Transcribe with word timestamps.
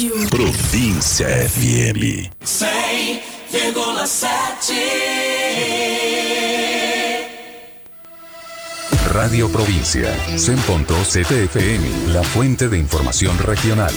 rádio. 0.00 0.30
Província 0.30 1.26
FM. 1.26 2.30
100,7. 2.42 4.72
Radio 9.12 9.50
Provincia. 9.50 10.16
100.7 10.36 11.48
FM. 11.48 12.14
La 12.14 12.22
fuente 12.22 12.66
de 12.68 12.78
información 12.78 13.36
regional. 13.36 13.92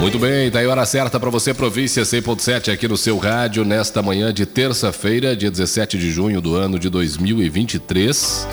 Muito 0.00 0.18
bem, 0.18 0.50
tá 0.50 0.58
aí 0.58 0.66
a 0.66 0.70
hora 0.70 0.84
certa 0.84 1.20
para 1.20 1.30
você, 1.30 1.54
Província 1.54 2.02
100.7, 2.02 2.72
aqui 2.72 2.88
no 2.88 2.96
seu 2.96 3.18
rádio, 3.18 3.64
nesta 3.64 4.02
manhã 4.02 4.34
de 4.34 4.44
terça-feira, 4.44 5.36
dia 5.36 5.48
17 5.48 5.96
de 5.96 6.10
junho 6.10 6.40
do 6.40 6.56
ano 6.56 6.76
de 6.76 6.88
2023. 6.88 8.48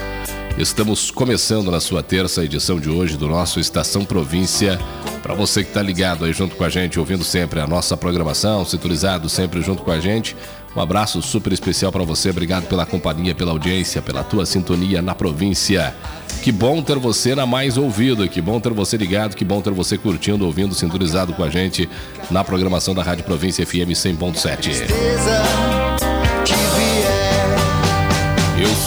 Estamos 0.59 1.09
começando 1.09 1.71
na 1.71 1.79
sua 1.79 2.03
terça 2.03 2.43
edição 2.43 2.81
de 2.81 2.89
hoje 2.89 3.15
do 3.15 3.29
nosso 3.29 3.61
Estação 3.61 4.03
Província. 4.03 4.77
Para 5.23 5.33
você 5.33 5.63
que 5.63 5.69
está 5.69 5.81
ligado 5.81 6.25
aí 6.25 6.33
junto 6.33 6.57
com 6.57 6.65
a 6.65 6.69
gente, 6.69 6.99
ouvindo 6.99 7.23
sempre 7.23 7.61
a 7.61 7.65
nossa 7.65 7.95
programação, 7.95 8.65
sintonizado 8.65 9.29
sempre 9.29 9.61
junto 9.61 9.83
com 9.83 9.91
a 9.91 10.01
gente. 10.01 10.35
Um 10.75 10.81
abraço 10.81 11.21
super 11.21 11.53
especial 11.53 11.93
para 11.93 12.03
você. 12.03 12.31
Obrigado 12.31 12.67
pela 12.67 12.85
companhia, 12.85 13.33
pela 13.33 13.51
audiência, 13.51 14.01
pela 14.01 14.21
tua 14.21 14.45
sintonia 14.45 15.01
na 15.01 15.15
província. 15.15 15.95
Que 16.43 16.51
bom 16.51 16.81
ter 16.81 16.99
você 16.99 17.33
na 17.33 17.45
mais 17.45 17.77
ouvido, 17.77 18.27
que 18.27 18.41
bom 18.41 18.59
ter 18.59 18.73
você 18.73 18.97
ligado, 18.97 19.37
que 19.37 19.45
bom 19.45 19.61
ter 19.61 19.71
você 19.71 19.97
curtindo, 19.97 20.45
ouvindo, 20.45 20.75
sintonizado 20.75 21.31
com 21.31 21.43
a 21.43 21.49
gente 21.49 21.89
na 22.29 22.43
programação 22.43 22.93
da 22.93 23.01
Rádio 23.01 23.23
Província 23.23 23.65
FM 23.65 23.95
100.7. 23.95 25.78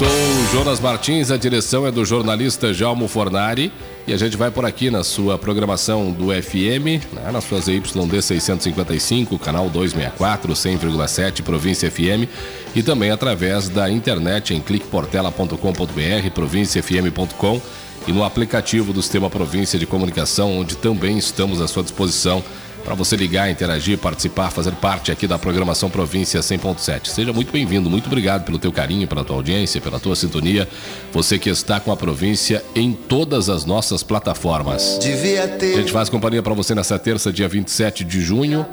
sou 0.02 0.09
o 0.09 0.47
Jonas 0.52 0.80
Martins, 0.80 1.30
a 1.30 1.37
direção 1.37 1.87
é 1.87 1.91
do 1.92 2.05
jornalista 2.05 2.74
Jalmo 2.74 3.06
Fornari 3.06 3.73
e 4.06 4.12
a 4.12 4.16
gente 4.16 4.37
vai 4.37 4.51
por 4.51 4.65
aqui 4.65 4.91
na 4.91 5.05
sua 5.05 5.38
programação 5.38 6.11
do 6.11 6.27
FM, 6.30 7.06
né, 7.12 7.30
na 7.33 7.41
sua 7.41 7.61
ZYD 7.61 8.20
655, 8.20 9.39
canal 9.39 9.69
264, 9.70 10.53
100,7 10.55 11.42
Província 11.42 11.91
FM 11.91 12.28
e 12.75 12.83
também 12.83 13.12
através 13.12 13.69
da 13.69 13.89
internet 13.89 14.53
em 14.55 14.61
cliqueportela.com.br, 14.61 16.30
provinciafm.com 16.34 17.61
e 18.08 18.12
no 18.12 18.25
aplicativo 18.25 18.92
do 18.92 19.00
Sistema 19.03 19.30
Província 19.30 19.78
de 19.78 19.86
Comunicação, 19.86 20.58
onde 20.58 20.77
também 20.77 21.17
estamos 21.17 21.61
à 21.61 21.69
sua 21.69 21.84
disposição 21.84 22.42
para 22.83 22.94
você 22.94 23.16
ligar, 23.16 23.50
interagir, 23.50 23.98
participar, 23.98 24.50
fazer 24.50 24.72
parte 24.72 25.11
aqui 25.11 25.27
da 25.27 25.38
programação 25.38 25.88
Província 25.88 26.41
100.7. 26.41 27.06
Seja 27.08 27.33
muito 27.33 27.52
bem-vindo, 27.52 27.89
muito 27.89 28.06
obrigado 28.06 28.44
pelo 28.44 28.58
teu 28.58 28.72
carinho, 28.72 29.06
pela 29.06 29.24
tua 29.24 29.36
audiência, 29.36 29.80
pela 29.80 29.98
tua 29.98 30.16
sintonia. 30.16 30.69
Você 31.12 31.39
que 31.39 31.48
está 31.50 31.80
com 31.80 31.92
a 31.92 31.97
província 31.97 32.64
em 32.74 32.92
todas 32.92 33.48
as 33.48 33.64
nossas 33.64 34.02
plataformas. 34.02 34.98
A 35.00 35.80
gente 35.80 35.92
faz 35.92 36.08
companhia 36.08 36.42
para 36.42 36.55
você 36.55 36.74
nessa 36.74 36.98
terça, 36.98 37.33
dia 37.33 37.48
27 37.48 38.05
de 38.05 38.20
junho, 38.20 38.66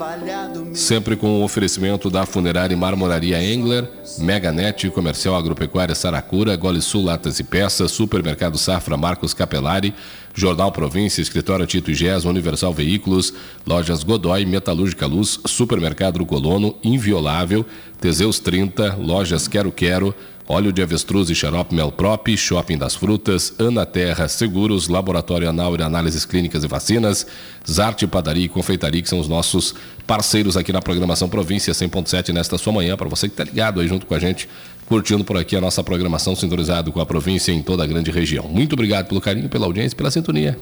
sempre 0.73 1.15
com 1.15 1.39
o 1.39 1.43
oferecimento 1.43 2.09
da 2.09 2.25
Funerária 2.25 2.73
e 2.73 2.77
Marmoraria 2.77 3.41
Engler, 3.43 3.89
Meganet, 4.17 4.89
Comercial 4.89 5.35
Agropecuária 5.35 5.95
Saracura, 5.95 6.55
Gole 6.55 6.81
Sul 6.81 7.05
Latas 7.05 7.39
e 7.39 7.43
Peças, 7.43 7.91
Supermercado 7.91 8.57
Safra 8.57 8.97
Marcos 8.97 9.33
Capelari, 9.33 9.93
Jornal 10.37 10.71
Província, 10.71 11.21
Escritório 11.21 11.65
Tito 11.65 11.91
Igés, 11.91 12.25
Universal 12.25 12.73
Veículos, 12.73 13.33
Lojas 13.65 14.03
Godoy, 14.03 14.45
Metalúrgica 14.45 15.05
Luz, 15.05 15.39
Supermercado 15.45 16.25
Colono, 16.25 16.75
Inviolável, 16.83 17.65
Teseus 17.99 18.39
30, 18.39 18.97
Lojas 18.97 19.47
Quero 19.47 19.71
Quero, 19.71 20.15
Óleo 20.51 20.73
de 20.73 20.81
Avestruz 20.81 21.29
e 21.29 21.35
Xarope 21.35 21.75
Melprop, 21.75 22.35
Shopping 22.35 22.75
das 22.75 22.95
Frutas, 22.95 23.53
Ana 23.59 23.85
Terra 23.85 24.27
Seguros, 24.27 24.87
Laboratório 24.87 25.47
Anaure 25.47 25.83
Análises 25.83 26.25
Clínicas 26.25 26.63
e 26.63 26.67
Vacinas, 26.67 27.27
Zarte 27.69 28.07
Padaria 28.07 28.45
e 28.45 28.49
Confeitaria, 28.49 28.99
que 28.99 29.07
são 29.07 29.19
os 29.19 29.27
nossos 29.27 29.75
parceiros 30.07 30.57
aqui 30.57 30.73
na 30.73 30.81
programação 30.81 31.29
Província 31.29 31.71
100.7 31.71 32.33
nesta 32.33 32.57
sua 32.57 32.73
manhã, 32.73 32.97
para 32.97 33.07
você 33.07 33.27
que 33.27 33.33
está 33.33 33.43
ligado 33.43 33.79
aí 33.79 33.87
junto 33.87 34.07
com 34.07 34.15
a 34.15 34.19
gente, 34.19 34.49
curtindo 34.87 35.23
por 35.23 35.37
aqui 35.37 35.55
a 35.55 35.61
nossa 35.61 35.83
programação, 35.83 36.35
sintonizado 36.35 36.91
com 36.91 36.99
a 36.99 37.05
província 37.05 37.51
em 37.51 37.61
toda 37.61 37.83
a 37.83 37.87
grande 37.87 38.09
região. 38.09 38.47
Muito 38.47 38.73
obrigado 38.73 39.05
pelo 39.05 39.21
carinho, 39.21 39.49
pela 39.49 39.67
audiência 39.67 39.93
e 39.93 39.97
pela 39.97 40.09
sintonia. 40.09 40.57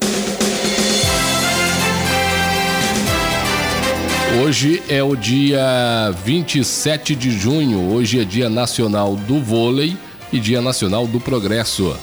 Hoje 4.35 4.83
é 4.89 5.01
o 5.01 5.15
dia 5.15 6.13
27 6.25 7.15
de 7.15 7.31
junho, 7.31 7.91
hoje 7.91 8.19
é 8.19 8.25
dia 8.25 8.49
nacional 8.49 9.15
do 9.15 9.41
vôlei 9.41 9.95
e 10.31 10.39
dia 10.39 10.61
nacional 10.61 11.07
do 11.07 11.19
progresso. 11.19 11.95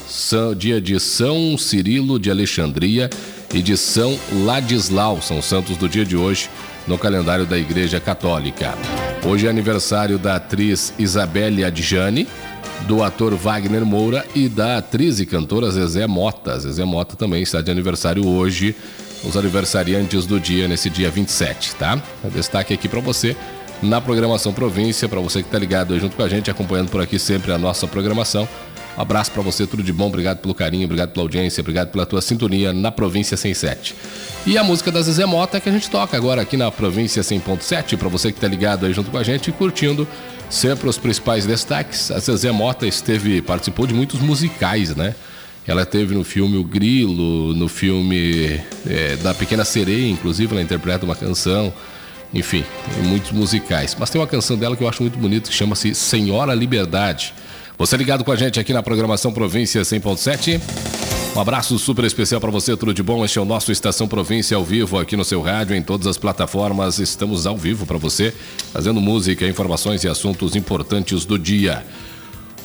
Dia 0.57 0.81
de 0.81 0.99
São 0.99 1.55
Cirilo 1.55 2.19
de 2.19 2.31
Alexandria 2.31 3.09
e 3.53 3.61
de 3.61 3.77
São 3.77 4.19
Ladislau, 4.43 5.21
são 5.21 5.39
santos 5.39 5.77
do 5.77 5.87
dia 5.87 6.03
de 6.03 6.17
hoje 6.17 6.49
no 6.87 6.97
calendário 6.97 7.45
da 7.45 7.57
Igreja 7.57 7.99
Católica. 7.99 8.73
Hoje 9.23 9.45
é 9.45 9.49
aniversário 9.49 10.17
da 10.17 10.35
atriz 10.35 10.93
Isabelle 10.97 11.63
Adjani, 11.63 12.27
do 12.87 13.03
ator 13.03 13.35
Wagner 13.35 13.85
Moura 13.85 14.25
e 14.35 14.49
da 14.49 14.77
atriz 14.77 15.19
e 15.19 15.25
cantora 15.25 15.69
Zezé 15.71 16.05
Mota. 16.07 16.59
Zezé 16.59 16.83
Mota 16.83 17.15
também 17.15 17.43
está 17.43 17.61
de 17.61 17.71
aniversário 17.71 18.27
hoje, 18.27 18.75
os 19.23 19.35
aniversariantes 19.37 20.25
do 20.25 20.39
dia 20.39 20.67
nesse 20.67 20.89
dia 20.89 21.09
27, 21.09 21.75
tá? 21.75 22.01
Destaque 22.33 22.73
aqui 22.73 22.87
para 22.87 22.99
você 22.99 23.35
na 23.81 23.99
programação 23.99 24.53
Província, 24.53 25.07
para 25.07 25.19
você 25.19 25.41
que 25.41 25.47
está 25.47 25.59
ligado 25.59 25.93
aí 25.93 25.99
junto 25.99 26.15
com 26.15 26.23
a 26.23 26.29
gente, 26.29 26.49
acompanhando 26.49 26.89
por 26.89 27.01
aqui 27.01 27.19
sempre 27.19 27.51
a 27.51 27.57
nossa 27.57 27.87
programação. 27.87 28.47
Um 28.97 29.01
abraço 29.01 29.31
para 29.31 29.41
você, 29.41 29.67
tudo 29.67 29.83
de 29.83 29.91
bom, 29.91 30.07
obrigado 30.07 30.39
pelo 30.39 30.55
carinho, 30.55 30.85
obrigado 30.85 31.11
pela 31.11 31.25
audiência, 31.25 31.59
obrigado 31.59 31.91
pela 31.91 32.05
tua 32.05 32.21
sintonia 32.21 32.71
na 32.71 32.91
Província 32.91 33.35
107. 33.35 33.93
E 34.45 34.57
a 34.57 34.63
música 34.63 34.91
da 34.91 35.01
Zezé 35.01 35.25
Mota 35.25 35.57
é 35.57 35.59
que 35.59 35.67
a 35.67 35.71
gente 35.71 35.89
toca 35.89 36.15
agora 36.15 36.41
aqui 36.41 36.55
na 36.55 36.71
Província 36.71 37.21
100.7, 37.21 37.97
para 37.97 38.07
você 38.07 38.31
que 38.31 38.37
está 38.37 38.47
ligado 38.47 38.85
aí 38.85 38.93
junto 38.93 39.11
com 39.11 39.17
a 39.17 39.23
gente 39.23 39.49
e 39.49 39.51
curtindo 39.51 40.07
sempre 40.49 40.87
os 40.87 40.97
principais 40.97 41.45
destaques. 41.45 42.09
A 42.09 42.19
Zezé 42.19 42.51
Mota 42.51 42.87
esteve, 42.87 43.41
participou 43.41 43.85
de 43.85 43.93
muitos 43.93 44.21
musicais, 44.21 44.95
né? 44.95 45.13
Ela 45.67 45.85
teve 45.85 46.13
no 46.13 46.23
filme 46.23 46.57
O 46.57 46.63
Grilo, 46.63 47.53
no 47.53 47.67
filme 47.67 48.61
é, 48.87 49.15
da 49.17 49.33
Pequena 49.33 49.65
Sereia, 49.65 50.07
inclusive 50.07 50.53
ela 50.53 50.61
interpreta 50.61 51.05
uma 51.05 51.15
canção. 51.15 51.73
Enfim, 52.33 52.63
muitos 53.03 53.31
musicais. 53.31 53.95
Mas 53.97 54.09
tem 54.09 54.19
uma 54.19 54.27
canção 54.27 54.57
dela 54.57 54.75
que 54.75 54.83
eu 54.83 54.89
acho 54.89 55.01
muito 55.01 55.17
bonita, 55.17 55.49
que 55.49 55.55
chama-se 55.55 55.95
Senhora 55.95 56.53
Liberdade. 56.53 57.33
Você 57.77 57.97
ligado 57.97 58.23
com 58.23 58.31
a 58.31 58.35
gente 58.35 58.59
aqui 58.59 58.73
na 58.73 58.83
programação 58.83 59.33
Província 59.33 59.81
100.7. 59.81 60.61
Um 61.35 61.39
abraço 61.41 61.77
super 61.77 62.05
especial 62.05 62.39
para 62.39 62.49
você, 62.51 62.77
tudo 62.77 62.93
de 62.93 63.03
bom? 63.03 63.25
Este 63.25 63.39
é 63.39 63.41
o 63.41 63.45
nosso 63.45 63.71
Estação 63.71 64.07
Província 64.07 64.55
ao 64.55 64.63
vivo 64.63 64.97
aqui 64.97 65.17
no 65.17 65.25
seu 65.25 65.41
rádio, 65.41 65.75
em 65.75 65.81
todas 65.81 66.07
as 66.07 66.17
plataformas. 66.17 66.99
Estamos 66.99 67.45
ao 67.45 67.57
vivo 67.57 67.85
para 67.85 67.97
você, 67.97 68.33
fazendo 68.71 69.01
música, 69.01 69.45
informações 69.45 70.03
e 70.03 70.07
assuntos 70.07 70.55
importantes 70.55 71.25
do 71.25 71.37
dia. 71.37 71.83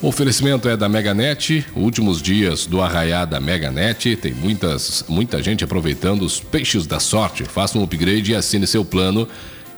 O 0.03 0.09
oferecimento 0.09 0.67
é 0.67 0.79
da 0.79 0.89
Meganet, 0.89 1.67
últimos 1.77 2.23
dias 2.23 2.65
do 2.65 2.81
arraiá 2.81 3.27
da 3.27 3.39
Meganet. 3.39 4.17
Tem 4.17 4.33
muitas, 4.33 5.05
muita 5.07 5.43
gente 5.43 5.63
aproveitando 5.63 6.23
os 6.23 6.41
peixes 6.41 6.87
da 6.87 6.99
sorte. 6.99 7.45
Faça 7.45 7.79
um 7.79 7.83
upgrade 7.83 8.33
e 8.33 8.35
assine 8.35 8.67
seu 8.67 8.83
plano 8.83 9.29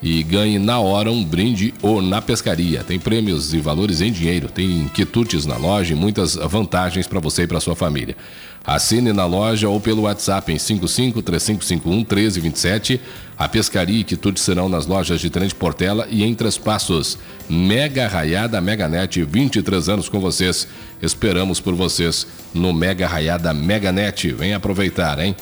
e 0.01 0.23
ganhe 0.23 0.61
na 0.61 0.79
hora 0.79 1.11
um 1.11 1.25
brinde 1.25 1.75
ou 1.83 2.01
na 2.01 2.23
pescaria. 2.23 2.85
Tem 2.85 3.01
prêmios 3.01 3.53
e 3.53 3.59
valores 3.59 4.01
em 4.01 4.13
dinheiro, 4.13 4.49
tem 4.49 4.89
quitutes 4.95 5.45
na 5.45 5.57
loja 5.57 5.93
e 5.93 5.97
muitas 5.97 6.37
vantagens 6.37 7.09
para 7.09 7.19
você 7.19 7.43
e 7.43 7.47
para 7.49 7.59
sua 7.59 7.75
família. 7.75 8.17
Assine 8.65 9.13
na 9.13 9.27
loja 9.27 9.69
ou 9.69 9.81
pelo 9.81 10.03
WhatsApp 10.03 10.53
em 10.53 10.59
55 10.59 11.21
3551 11.23 11.97
1327. 11.97 13.01
A 13.37 13.49
pescaria 13.49 14.01
e 14.01 14.05
quitute 14.05 14.39
serão 14.39 14.69
nas 14.69 14.87
lojas 14.87 15.21
de 15.21 15.29
Trente 15.29 15.55
Portela 15.55 16.07
e 16.09 16.23
em 16.23 16.35
Três 16.35 16.57
Passos. 16.57 17.19
Mega 17.49 18.07
Raiada 18.07 18.61
Meganet, 18.61 19.25
23 19.25 19.89
anos 19.89 20.09
com 20.09 20.21
vocês. 20.21 20.69
Esperamos 21.01 21.59
por 21.59 21.75
vocês 21.75 22.27
no 22.55 22.73
Mega 22.73 23.09
Raiada 23.09 23.53
Meganet. 23.53 24.31
Vem 24.33 24.55
aproveitar, 24.55 25.19
hein? 25.19 25.35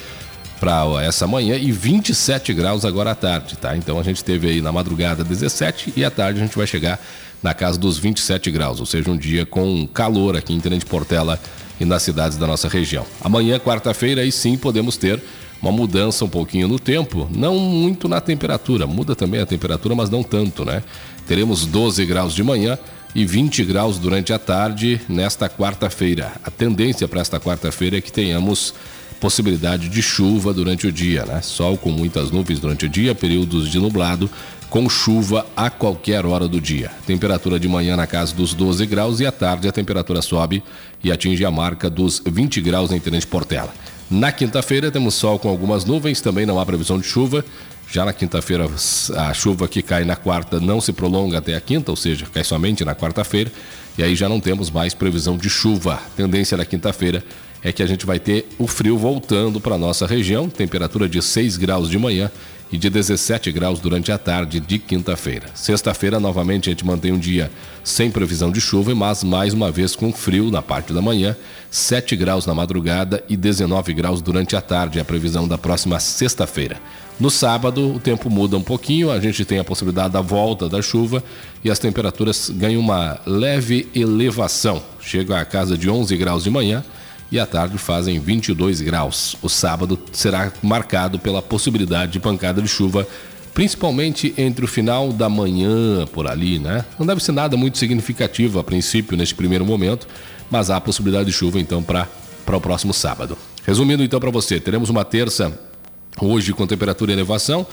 para 0.59 1.05
essa 1.05 1.27
manhã 1.27 1.57
e 1.57 1.71
27 1.71 2.53
graus 2.53 2.85
agora 2.85 3.13
à 3.13 3.15
tarde, 3.15 3.57
tá? 3.57 3.77
Então 3.77 3.99
a 3.99 4.03
gente 4.03 4.25
teve 4.25 4.49
aí 4.49 4.61
na 4.61 4.73
madrugada 4.73 5.23
17 5.23 5.93
e 5.97 6.05
à 6.05 6.11
tarde 6.11 6.41
a 6.41 6.43
gente 6.43 6.57
vai 6.57 6.67
chegar 6.67 7.01
na 7.43 7.55
casa 7.55 7.79
dos 7.79 7.99
27 7.99 8.51
graus, 8.51 8.81
ou 8.81 8.87
seja, 8.87 9.11
um 9.11 9.17
dia 9.17 9.47
com 9.47 9.87
calor 9.87 10.37
aqui 10.37 10.53
em 10.53 10.61
Tenente 10.61 10.85
Portela 10.85 11.39
e 11.79 11.85
nas 11.85 12.03
cidades 12.03 12.37
da 12.37 12.47
nossa 12.47 12.69
região. 12.69 13.07
Amanhã, 13.21 13.59
quarta-feira, 13.61 14.23
aí 14.23 14.33
sim 14.33 14.57
podemos 14.57 14.97
ter 14.97 15.23
uma 15.63 15.71
mudança 15.71 16.25
um 16.25 16.29
pouquinho 16.29 16.67
no 16.67 16.79
tempo, 16.79 17.29
não 17.31 17.57
muito 17.59 18.09
na 18.09 18.21
temperatura, 18.21 18.87
muda 18.87 19.15
também 19.15 19.41
a 19.41 19.47
temperatura, 19.47 19.95
mas 19.95 20.11
não 20.11 20.23
tanto, 20.23 20.65
né? 20.65 20.83
Teremos 21.27 21.67
12 21.67 22.05
graus 22.07 22.35
de 22.35 22.43
manhã 22.43 22.79
e 23.14 23.25
20 23.25 23.64
graus 23.64 23.99
durante 23.99 24.32
a 24.32 24.38
tarde 24.38 25.00
nesta 25.08 25.49
quarta-feira. 25.49 26.32
A 26.44 26.50
tendência 26.50 27.08
para 27.08 27.20
esta 27.20 27.40
quarta-feira 27.40 27.99
é 27.99 28.00
que 28.00 28.12
tenhamos 28.12 28.75
possibilidade 29.20 29.88
de 29.88 30.00
chuva 30.00 30.55
durante 30.55 30.87
o 30.87 30.93
dia, 30.93 31.25
né? 31.25 31.43
Sol 31.43 31.76
com 31.76 31.90
muitas 31.90 32.31
nuvens 32.31 32.60
durante 32.60 32.87
o 32.87 32.88
dia, 32.88 33.14
períodos 33.14 33.69
de 33.69 33.78
nublado 33.78 34.31
com 34.70 34.88
chuva 34.88 35.46
a 35.56 35.70
qualquer 35.70 36.26
hora 36.26 36.46
do 36.46 36.60
dia. 36.60 36.90
Temperatura 37.06 37.58
de 37.58 37.69
manhã 37.69 37.96
na 37.96 38.06
casa 38.06 38.34
dos 38.34 38.52
12 38.55 38.84
graus 38.87 39.20
e 39.20 39.26
à 39.26 39.32
tarde 39.32 39.66
a 39.69 39.72
temperatura 39.72 40.20
sobe 40.20 40.62
e 41.02 41.10
atinge 41.10 41.44
a 41.44 41.50
marca 41.50 41.88
dos 41.88 42.22
20 42.25 42.60
graus 42.60 42.93
em 42.93 43.00
Tenente 43.00 43.26
Portela. 43.26 43.72
Na 44.10 44.32
quinta-feira 44.32 44.90
temos 44.90 45.14
sol 45.14 45.38
com 45.38 45.50
algumas 45.50 45.84
nuvens, 45.84 46.22
também 46.22 46.46
não 46.46 46.58
há 46.58 46.64
previsão 46.64 46.99
de 46.99 47.06
chuva. 47.06 47.44
Já 47.90 48.06
na 48.06 48.12
quinta-feira, 48.12 48.66
a 49.16 49.34
chuva 49.34 49.69
que 49.69 49.82
cai 49.82 50.05
na 50.05 50.16
quarta 50.16 50.58
não 50.58 50.81
se 50.81 50.93
prolonga 50.93 51.38
até 51.38 51.55
a 51.55 51.60
quinta, 51.60 51.90
ou 51.90 51.96
seja, 51.96 52.26
cai 52.32 52.43
somente 52.43 52.84
na 52.84 52.94
quarta-feira. 52.94 53.52
E 53.99 54.02
aí 54.02 54.16
já 54.16 54.28
não 54.28 54.40
temos 54.40 54.70
mais 54.70 54.94
previsão 54.94 55.37
de 55.37 55.50
chuva. 55.50 56.00
Tendência 56.16 56.56
na 56.56 56.64
quinta-feira 56.64 57.22
é 57.62 57.70
que 57.70 57.82
a 57.82 57.87
gente 57.87 58.06
vai 58.06 58.19
ter 58.19 58.46
o 58.58 58.66
frio 58.66 58.96
voltando 58.96 59.60
para 59.60 59.75
a 59.75 59.78
nossa 59.78 60.06
região, 60.06 60.49
temperatura 60.49 61.08
de 61.08 61.20
6 61.20 61.56
graus 61.58 61.90
de 61.90 61.99
manhã 61.99 62.31
e 62.73 62.76
de 62.76 62.91
17 62.91 63.50
graus 63.53 63.81
durante 63.81 64.12
a 64.12 64.19
tarde 64.19 64.61
de 64.61 64.79
quinta-feira. 64.79 65.47
Sexta-feira, 65.55 66.20
novamente, 66.20 66.69
a 66.69 66.73
gente 66.73 66.85
mantém 66.85 67.12
um 67.12 67.19
dia 67.19 67.50
sem 67.82 68.11
previsão 68.11 68.50
de 68.50 68.61
chuva, 68.61 68.94
mas 68.94 69.25
mais 69.25 69.55
uma 69.55 69.70
vez 69.70 69.97
com 69.97 70.12
frio 70.12 70.50
na 70.50 70.61
parte 70.61 70.93
da 70.93 71.00
manhã, 71.00 71.37
7 71.70 72.15
graus 72.17 72.47
na 72.47 72.55
madrugada 72.55 73.25
e 73.29 73.37
19 73.37 73.93
graus 73.94 74.20
durante 74.20 74.55
a 74.55 74.61
tarde, 74.61 75.00
a 75.00 75.05
previsão 75.05 75.49
da 75.49 75.56
próxima 75.56 75.99
sexta-feira. 75.99 76.81
No 77.19 77.31
sábado, 77.31 77.94
o 77.94 77.99
tempo 77.99 78.31
muda 78.31 78.56
um 78.56 78.62
pouquinho, 78.62 79.11
a 79.11 79.19
gente 79.19 79.44
tem 79.44 79.59
a 79.59 79.65
possibilidade 79.65 80.12
da 80.12 80.20
volta 80.20 80.69
da 80.69 80.81
chuva 80.81 81.23
e 81.65 81.70
as 81.70 81.79
temperaturas 81.79 82.49
ganham 82.49 82.81
uma 82.81 83.19
leve 83.26 83.88
elevação. 83.94 84.81
Chega 85.00 85.41
a 85.41 85.44
casa 85.44 85.76
de 85.76 85.91
11 85.91 86.17
graus 86.17 86.44
de 86.44 86.50
manhã 86.50 86.85
e 87.31 87.39
à 87.39 87.47
tarde 87.47 87.79
fazem 87.79 88.19
22 88.19 88.81
graus. 88.81 89.37
O 89.43 89.49
sábado 89.49 89.99
será 90.13 90.53
marcado 90.63 91.19
pela 91.19 91.43
possibilidade 91.43 92.13
de 92.13 92.21
pancada 92.21 92.63
de 92.63 92.69
chuva, 92.69 93.07
principalmente 93.53 94.33
entre 94.39 94.65
o 94.65 94.69
final 94.69 95.13
da 95.13 95.29
manhã 95.29 96.07
por 96.07 96.27
ali, 96.27 96.59
né? 96.59 96.85
Não 96.99 97.07
deve 97.07 97.23
ser 97.23 97.33
nada 97.33 97.57
muito 97.57 97.79
significativo 97.79 98.59
a 98.59 98.65
princípio 98.65 99.17
neste 99.17 99.35
primeiro 99.35 99.65
momento, 99.65 100.07
mas 100.51 100.71
há 100.71 100.77
a 100.77 100.81
possibilidade 100.81 101.27
de 101.27 101.33
chuva 101.33 101.61
então 101.61 101.83
para 101.83 102.09
para 102.49 102.57
o 102.57 102.61
próximo 102.63 102.95
sábado. 102.95 103.37
Resumindo 103.67 104.03
então 104.03 104.19
para 104.19 104.31
você, 104.31 104.59
teremos 104.59 104.89
uma 104.89 105.05
terça 105.05 105.53
hoje 106.19 106.55
com 106.55 106.67
temperatura 106.67 107.13
e 107.13 107.15
elevação, 107.15 107.67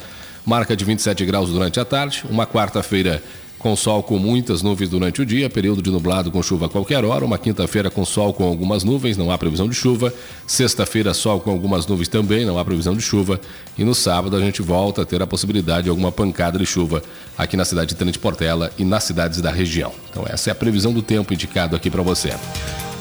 marca 0.44 0.76
de 0.76 0.84
27 0.84 1.24
graus 1.24 1.48
durante 1.48 1.80
a 1.80 1.84
tarde, 1.84 2.24
uma 2.28 2.46
quarta-feira 2.46 3.22
com 3.66 3.74
sol 3.74 4.00
com 4.00 4.16
muitas 4.16 4.62
nuvens 4.62 4.88
durante 4.88 5.20
o 5.20 5.26
dia, 5.26 5.50
período 5.50 5.82
de 5.82 5.90
nublado 5.90 6.30
com 6.30 6.40
chuva 6.40 6.66
a 6.66 6.68
qualquer 6.68 7.04
hora, 7.04 7.24
uma 7.24 7.36
quinta-feira 7.36 7.90
com 7.90 8.04
sol 8.04 8.32
com 8.32 8.44
algumas 8.44 8.84
nuvens, 8.84 9.16
não 9.16 9.28
há 9.28 9.36
previsão 9.36 9.68
de 9.68 9.74
chuva, 9.74 10.14
sexta-feira 10.46 11.12
sol 11.12 11.40
com 11.40 11.50
algumas 11.50 11.84
nuvens 11.84 12.06
também, 12.06 12.44
não 12.44 12.60
há 12.60 12.64
previsão 12.64 12.94
de 12.94 13.02
chuva, 13.02 13.40
e 13.76 13.82
no 13.82 13.92
sábado 13.92 14.36
a 14.36 14.40
gente 14.40 14.62
volta 14.62 15.02
a 15.02 15.04
ter 15.04 15.20
a 15.20 15.26
possibilidade 15.26 15.82
de 15.82 15.90
alguma 15.90 16.12
pancada 16.12 16.60
de 16.60 16.64
chuva 16.64 17.02
aqui 17.36 17.56
na 17.56 17.64
cidade 17.64 17.88
de 17.88 17.96
Tenente 17.96 18.20
Portela 18.20 18.70
e 18.78 18.84
nas 18.84 19.02
cidades 19.02 19.40
da 19.40 19.50
região. 19.50 19.90
Então 20.10 20.24
essa 20.28 20.48
é 20.48 20.52
a 20.52 20.54
previsão 20.54 20.92
do 20.92 21.02
tempo 21.02 21.34
indicado 21.34 21.74
aqui 21.74 21.90
para 21.90 22.02
você. 22.02 22.34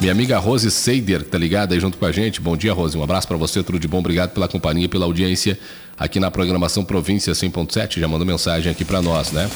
Minha 0.01 0.13
amiga 0.13 0.39
Rose 0.39 0.71
Seider 0.71 1.21
tá 1.21 1.37
ligada 1.37 1.75
aí 1.75 1.79
junto 1.79 1.95
com 1.95 2.05
a 2.07 2.11
gente. 2.11 2.41
Bom 2.41 2.57
dia, 2.57 2.73
Rose. 2.73 2.97
Um 2.97 3.03
abraço 3.03 3.27
para 3.27 3.37
você, 3.37 3.61
tudo 3.61 3.77
de 3.77 3.87
bom. 3.87 3.99
Obrigado 3.99 4.31
pela 4.31 4.47
companhia, 4.47 4.89
pela 4.89 5.05
audiência 5.05 5.59
aqui 5.95 6.19
na 6.19 6.31
programação 6.31 6.83
Província 6.83 7.33
100.7. 7.33 7.99
Já 7.99 8.07
mandou 8.07 8.25
mensagem 8.25 8.71
aqui 8.71 8.83
para 8.83 8.99
nós, 8.99 9.31
né? 9.31 9.47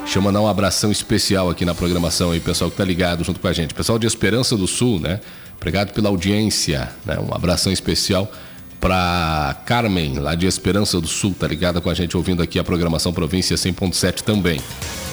Deixa 0.00 0.18
eu 0.18 0.22
mandar 0.22 0.40
um 0.40 0.48
abração 0.48 0.90
especial 0.90 1.48
aqui 1.48 1.64
na 1.64 1.74
programação 1.74 2.32
aí, 2.32 2.40
pessoal 2.40 2.70
que 2.70 2.76
tá 2.76 2.84
ligado 2.84 3.22
junto 3.22 3.38
com 3.38 3.46
a 3.46 3.52
gente. 3.52 3.72
Pessoal 3.74 3.98
de 3.98 4.06
Esperança 4.06 4.56
do 4.56 4.66
Sul, 4.66 4.98
né? 4.98 5.20
Obrigado 5.56 5.92
pela 5.92 6.08
audiência, 6.08 6.90
né? 7.04 7.18
Um 7.18 7.34
abração 7.34 7.72
especial 7.72 8.30
para 8.80 9.54
Carmen, 9.66 10.18
lá 10.18 10.34
de 10.34 10.46
Esperança 10.46 11.00
do 11.00 11.06
Sul, 11.06 11.34
tá 11.38 11.46
ligada 11.46 11.80
com 11.80 11.90
a 11.90 11.94
gente 11.94 12.16
ouvindo 12.16 12.42
aqui 12.42 12.58
a 12.58 12.64
programação 12.64 13.12
Província 13.12 13.54
100.7 13.56 14.22
também. 14.22 14.60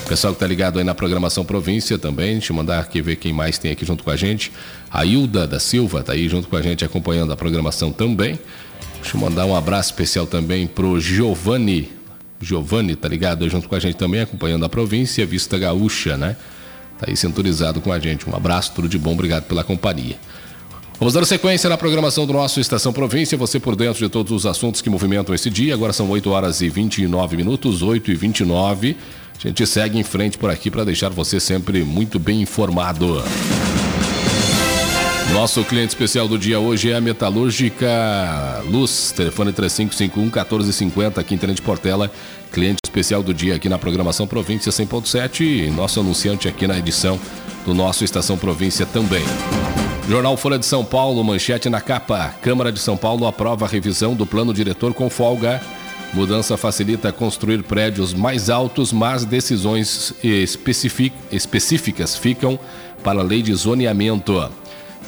Pessoal 0.08 0.32
que 0.32 0.40
tá 0.40 0.46
ligado 0.46 0.78
aí 0.78 0.84
na 0.84 0.94
programação 0.94 1.44
Província 1.44 1.98
também, 1.98 2.38
deixa 2.38 2.50
eu 2.50 2.56
mandar 2.56 2.80
aqui 2.80 3.02
ver 3.02 3.16
quem 3.16 3.30
mais 3.30 3.58
tem 3.58 3.70
aqui 3.70 3.84
junto 3.84 4.02
com 4.02 4.10
a 4.10 4.16
gente. 4.16 4.50
A 4.90 5.04
Hilda 5.04 5.46
da 5.46 5.60
Silva 5.60 6.02
tá 6.02 6.14
aí 6.14 6.28
junto 6.30 6.48
com 6.48 6.56
a 6.56 6.62
gente 6.62 6.82
acompanhando 6.82 7.30
a 7.30 7.36
programação 7.36 7.92
também. 7.92 8.38
Deixa 9.02 9.16
eu 9.16 9.20
mandar 9.20 9.44
um 9.44 9.54
abraço 9.54 9.90
especial 9.90 10.26
também 10.26 10.66
pro 10.66 10.98
Giovanni 10.98 11.97
Giovanni, 12.40 12.94
tá 12.96 13.08
ligado? 13.08 13.48
Junto 13.48 13.68
com 13.68 13.74
a 13.74 13.80
gente 13.80 13.96
também, 13.96 14.20
acompanhando 14.20 14.64
a 14.64 14.68
província, 14.68 15.24
Vista 15.26 15.58
Gaúcha, 15.58 16.16
né? 16.16 16.36
Tá 16.98 17.06
aí 17.08 17.16
sintonizado 17.16 17.80
com 17.80 17.92
a 17.92 17.98
gente. 17.98 18.28
Um 18.28 18.34
abraço, 18.34 18.72
tudo 18.74 18.88
de 18.88 18.98
bom, 18.98 19.12
obrigado 19.12 19.44
pela 19.44 19.62
companhia. 19.62 20.16
Vamos 20.98 21.14
dar 21.14 21.24
sequência 21.24 21.70
na 21.70 21.78
programação 21.78 22.26
do 22.26 22.32
nosso 22.32 22.58
Estação 22.58 22.92
Província, 22.92 23.38
você 23.38 23.60
por 23.60 23.76
dentro 23.76 24.04
de 24.04 24.08
todos 24.08 24.32
os 24.32 24.44
assuntos 24.44 24.82
que 24.82 24.90
movimentam 24.90 25.32
esse 25.32 25.48
dia. 25.48 25.72
Agora 25.72 25.92
são 25.92 26.10
8 26.10 26.28
horas 26.28 26.60
e 26.60 26.68
29 26.68 27.36
minutos, 27.36 27.82
8 27.82 28.10
e 28.10 28.14
29. 28.16 28.96
A 29.38 29.48
gente 29.48 29.64
segue 29.64 29.96
em 29.96 30.02
frente 30.02 30.36
por 30.36 30.50
aqui 30.50 30.72
para 30.72 30.82
deixar 30.82 31.10
você 31.10 31.38
sempre 31.38 31.84
muito 31.84 32.18
bem 32.18 32.42
informado. 32.42 33.22
Nosso 35.32 35.62
cliente 35.62 35.88
especial 35.88 36.26
do 36.26 36.38
dia 36.38 36.58
hoje 36.58 36.90
é 36.90 36.96
a 36.96 37.00
Metalúrgica 37.00 38.62
Luz, 38.66 39.12
telefone 39.12 39.52
3551 39.52 40.22
1450 40.22 41.20
aqui 41.20 41.34
em 41.34 41.38
Tenente 41.38 41.60
Portela. 41.62 42.10
Cliente 42.50 42.78
especial 42.82 43.22
do 43.22 43.34
dia 43.34 43.54
aqui 43.54 43.68
na 43.68 43.78
programação 43.78 44.26
Província 44.26 44.72
100.7 44.72 45.40
e 45.42 45.70
nosso 45.70 46.00
anunciante 46.00 46.48
aqui 46.48 46.66
na 46.66 46.78
edição 46.78 47.20
do 47.64 47.74
nosso 47.74 48.04
Estação 48.04 48.38
Província 48.38 48.86
também. 48.86 49.22
Jornal 50.08 50.36
Folha 50.38 50.58
de 50.58 50.64
São 50.64 50.82
Paulo, 50.82 51.22
manchete 51.22 51.68
na 51.68 51.82
capa. 51.82 52.34
Câmara 52.40 52.72
de 52.72 52.80
São 52.80 52.96
Paulo 52.96 53.26
aprova 53.26 53.66
a 53.66 53.68
revisão 53.68 54.14
do 54.14 54.24
plano 54.24 54.54
diretor 54.54 54.94
com 54.94 55.10
folga. 55.10 55.60
Mudança 56.14 56.56
facilita 56.56 57.12
construir 57.12 57.62
prédios 57.62 58.14
mais 58.14 58.48
altos, 58.48 58.94
mas 58.94 59.26
decisões 59.26 60.14
específicas 61.30 62.16
ficam 62.16 62.58
para 63.04 63.20
a 63.20 63.22
lei 63.22 63.42
de 63.42 63.54
zoneamento. 63.54 64.50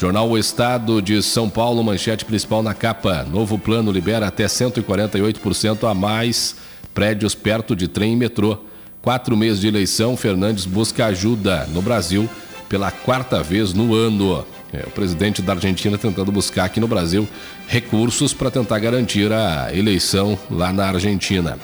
Jornal 0.01 0.31
O 0.31 0.39
Estado 0.39 1.03
de 1.03 1.23
São 1.23 1.51
Paulo, 1.51 1.85
manchete 1.85 2.25
principal 2.25 2.63
na 2.63 2.73
capa. 2.73 3.23
Novo 3.23 3.59
plano 3.59 3.93
libera 3.93 4.29
até 4.29 4.47
148% 4.47 5.87
a 5.87 5.93
mais 5.93 6.57
prédios 6.95 7.35
perto 7.35 7.77
de 7.77 7.87
trem 7.87 8.15
e 8.15 8.17
metrô. 8.17 8.57
Quatro 9.03 9.37
meses 9.37 9.61
de 9.61 9.69
eleição, 9.69 10.17
Fernandes 10.17 10.65
busca 10.65 11.05
ajuda 11.05 11.67
no 11.67 11.83
Brasil 11.83 12.27
pela 12.67 12.91
quarta 12.91 13.43
vez 13.43 13.75
no 13.75 13.95
ano. 13.95 14.43
É, 14.73 14.85
o 14.87 14.91
presidente 14.91 15.43
da 15.43 15.53
Argentina 15.53 15.99
tentando 15.99 16.33
buscar 16.33 16.65
aqui 16.65 16.81
no 16.81 16.89
Brasil 16.89 17.29
recursos 17.69 18.33
para 18.33 18.51
tentar 18.51 18.79
garantir 18.79 19.31
a 19.31 19.69
eleição 19.71 20.39
lá 20.51 20.73
na 20.73 20.87
Argentina. 20.87 21.59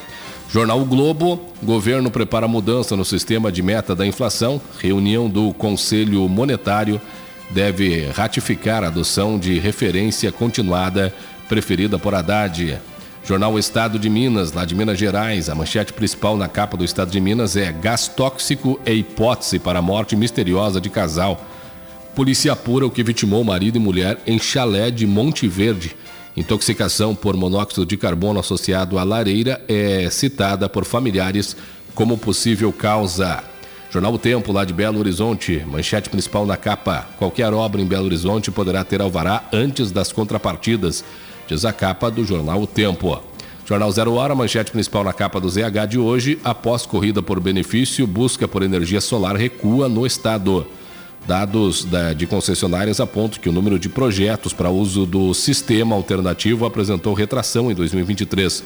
Jornal 0.51 0.83
o 0.83 0.85
Globo, 0.85 1.41
governo 1.63 2.11
prepara 2.11 2.47
mudança 2.47 2.95
no 2.97 3.05
sistema 3.05 3.51
de 3.51 3.63
meta 3.63 3.95
da 3.95 4.07
inflação, 4.07 4.61
reunião 4.79 5.27
do 5.27 5.55
Conselho 5.55 6.29
Monetário 6.29 7.01
deve 7.51 8.11
ratificar 8.11 8.85
a 8.85 8.89
adoção 8.89 9.39
de 9.39 9.59
referência 9.59 10.33
continuada 10.33 11.15
preferida 11.49 11.99
por 11.99 12.15
Haddad. 12.15 12.79
Jornal 13.25 13.59
Estado 13.59 13.99
de 13.99 14.09
Minas, 14.09 14.53
lá 14.53 14.65
de 14.65 14.75
Minas 14.75 14.99
Gerais, 14.99 15.49
a 15.49 15.55
manchete 15.55 15.93
principal 15.93 16.37
na 16.37 16.49
capa 16.49 16.77
do 16.77 16.85
Estado 16.85 17.11
de 17.11 17.21
Minas 17.21 17.57
é 17.57 17.73
Gás 17.73 18.07
tóxico 18.07 18.81
é 18.87 18.95
hipótese 18.95 19.59
para 19.59 19.81
a 19.81 19.83
morte 19.83 20.15
misteriosa 20.15 20.81
de 20.81 20.89
casal. 20.89 21.45
Polícia 22.15 22.53
apura 22.53 22.87
o 22.87 22.91
que 22.91 23.03
vitimou 23.03 23.43
marido 23.43 23.77
e 23.77 23.81
mulher 23.81 24.19
em 24.27 24.39
chalé 24.39 24.91
de 24.91 25.07
Monte 25.07 25.49
Verde. 25.49 25.97
Intoxicação 26.37 27.15
por 27.15 27.37
monóxido 27.37 27.85
de 27.85 27.97
carbono 27.97 28.39
associado 28.39 28.99
à 28.99 29.03
lareira 29.03 29.61
é 29.67 30.09
citada 30.09 30.69
por 30.69 30.85
familiares 30.85 31.57
como 31.95 32.17
possível 32.17 32.73
causa. 32.73 33.43
Jornal 33.97 34.13
O 34.13 34.19
Tempo, 34.19 34.53
lá 34.53 34.63
de 34.63 34.75
Belo 34.75 34.99
Horizonte, 34.99 35.65
manchete 35.67 36.11
principal 36.11 36.45
na 36.45 36.55
capa. 36.55 37.09
Qualquer 37.17 37.55
obra 37.55 37.81
em 37.81 37.87
Belo 37.87 38.05
Horizonte 38.05 38.51
poderá 38.51 38.85
ter 38.85 39.01
alvará 39.01 39.45
antes 39.51 39.91
das 39.91 40.13
contrapartidas, 40.13 41.03
diz 41.49 41.65
a 41.65 41.73
capa 41.73 42.11
do 42.11 42.23
Jornal 42.23 42.61
O 42.61 42.67
Tempo. 42.67 43.19
Jornal 43.65 43.91
Zero 43.91 44.13
Hora, 44.13 44.35
manchete 44.35 44.71
principal 44.71 45.03
na 45.03 45.15
capa 45.15 45.41
do 45.41 45.49
ZH 45.49 45.87
de 45.89 45.99
hoje. 45.99 46.39
Após 46.45 46.85
corrida 46.85 47.23
por 47.23 47.41
benefício, 47.41 48.07
busca 48.07 48.47
por 48.47 48.63
energia 48.63 49.01
solar 49.01 49.35
recua 49.35 49.89
no 49.89 50.05
estado. 50.05 50.67
Dados 51.27 51.89
de 52.19 52.27
concessionárias 52.27 53.01
apontam 53.01 53.41
que 53.41 53.49
o 53.49 53.53
número 53.53 53.79
de 53.79 53.89
projetos 53.89 54.53
para 54.53 54.69
uso 54.69 55.07
do 55.07 55.33
sistema 55.33 55.97
alternativo 55.97 56.67
apresentou 56.67 57.15
retração 57.15 57.71
em 57.71 57.75
2023. 57.75 58.63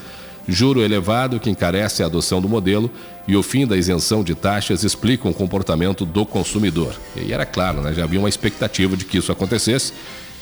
Juro 0.49 0.83
elevado 0.83 1.39
que 1.39 1.51
encarece 1.51 2.03
a 2.03 2.07
adoção 2.07 2.41
do 2.41 2.49
modelo 2.49 2.91
e 3.29 3.37
o 3.37 3.43
fim 3.43 3.67
da 3.67 3.77
isenção 3.77 4.25
de 4.25 4.35
taxas 4.35 4.83
explicam 4.83 5.31
o 5.31 5.35
comportamento 5.35 6.05
do 6.05 6.27
consumidor. 6.27 6.95
E 7.17 7.33
era 7.33 7.47
claro, 7.47 7.81
né? 7.83 7.93
já 7.93 8.05
havia 8.05 8.19
uma 8.19 8.29
expectativa 8.29 8.97
de 8.97 9.05
que 9.05 9.19
isso 9.19 9.31
acontecesse. 9.31 9.93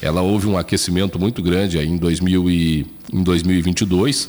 Ela 0.01 0.23
houve 0.23 0.47
um 0.47 0.57
aquecimento 0.57 1.19
muito 1.19 1.43
grande 1.43 1.79
aí 1.79 1.89
em, 1.89 1.97
2000 1.97 2.51
e, 2.51 2.87
em 3.13 3.23
2022, 3.23 4.29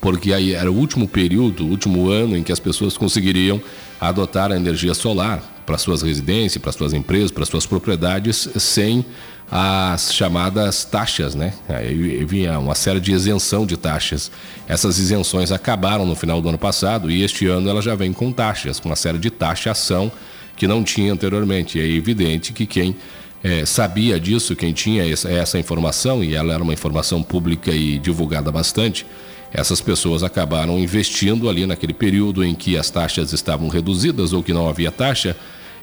porque 0.00 0.32
aí 0.32 0.54
era 0.54 0.70
o 0.70 0.74
último 0.74 1.06
período, 1.06 1.64
o 1.64 1.68
último 1.68 2.08
ano 2.08 2.36
em 2.36 2.42
que 2.42 2.50
as 2.50 2.58
pessoas 2.58 2.96
conseguiriam 2.96 3.60
adotar 4.00 4.50
a 4.50 4.56
energia 4.56 4.94
solar 4.94 5.62
para 5.66 5.76
suas 5.76 6.02
residências, 6.02 6.60
para 6.60 6.72
suas 6.72 6.94
empresas, 6.94 7.30
para 7.30 7.44
suas 7.44 7.66
propriedades, 7.66 8.48
sem 8.56 9.04
as 9.50 10.14
chamadas 10.14 10.84
taxas, 10.84 11.34
né? 11.34 11.52
Aí 11.68 12.24
vinha 12.24 12.58
uma 12.58 12.74
série 12.76 13.00
de 13.00 13.10
isenção 13.10 13.66
de 13.66 13.76
taxas. 13.76 14.30
Essas 14.68 14.98
isenções 14.98 15.50
acabaram 15.50 16.06
no 16.06 16.14
final 16.14 16.40
do 16.40 16.48
ano 16.48 16.58
passado 16.58 17.10
e 17.10 17.22
este 17.22 17.46
ano 17.46 17.68
ela 17.68 17.82
já 17.82 17.96
vem 17.96 18.12
com 18.12 18.30
taxas, 18.30 18.78
com 18.78 18.88
uma 18.88 18.94
série 18.94 19.18
de 19.18 19.28
taxação 19.28 20.12
que 20.56 20.68
não 20.68 20.84
tinha 20.84 21.12
anteriormente. 21.12 21.78
E 21.78 21.80
é 21.80 21.86
evidente 21.86 22.52
que 22.52 22.64
quem 22.64 22.94
é, 23.42 23.64
sabia 23.66 24.20
disso, 24.20 24.54
quem 24.54 24.72
tinha 24.72 25.04
essa, 25.10 25.58
informação, 25.58 26.22
e 26.22 26.34
ela 26.34 26.54
era 26.54 26.62
uma 26.62 26.72
informação 26.72 27.20
pública 27.20 27.72
e 27.72 27.98
divulgada 27.98 28.52
bastante, 28.52 29.04
essas 29.52 29.80
pessoas 29.80 30.22
acabaram 30.22 30.78
investindo 30.78 31.48
ali 31.48 31.66
naquele 31.66 31.92
período 31.92 32.44
em 32.44 32.54
que 32.54 32.76
as 32.76 32.88
taxas 32.88 33.32
estavam 33.32 33.68
reduzidas 33.68 34.32
ou 34.32 34.44
que 34.44 34.52
não 34.52 34.68
havia 34.68 34.92
taxa 34.92 35.36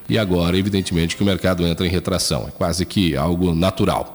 e 0.10 0.18
agora, 0.18 0.58
evidentemente, 0.58 1.16
que 1.16 1.24
o 1.24 1.26
mercado 1.26 1.66
entra 1.66 1.86
em 1.86 1.90
retração. 1.90 2.46
É 2.48 2.52
quase 2.52 2.86
que 2.86 3.16
algo 3.16 3.54
natural. 3.54 4.14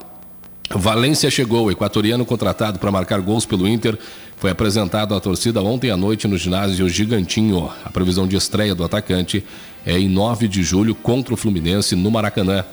Valência 0.74 1.30
chegou, 1.30 1.70
equatoriano 1.70 2.24
contratado 2.24 2.78
para 2.78 2.90
marcar 2.90 3.20
gols 3.20 3.44
pelo 3.44 3.68
Inter, 3.68 3.98
foi 4.36 4.50
apresentado 4.50 5.14
à 5.14 5.20
torcida 5.20 5.60
ontem 5.62 5.90
à 5.90 5.96
noite 5.96 6.26
no 6.26 6.38
ginásio 6.38 6.88
Gigantinho. 6.88 7.70
A 7.84 7.90
previsão 7.90 8.26
de 8.26 8.36
estreia 8.36 8.74
do 8.74 8.82
atacante 8.82 9.44
é 9.84 9.98
em 9.98 10.08
9 10.08 10.48
de 10.48 10.62
julho 10.62 10.94
contra 10.94 11.34
o 11.34 11.36
Fluminense 11.36 11.94
no 11.94 12.10
Maracanã. 12.10 12.64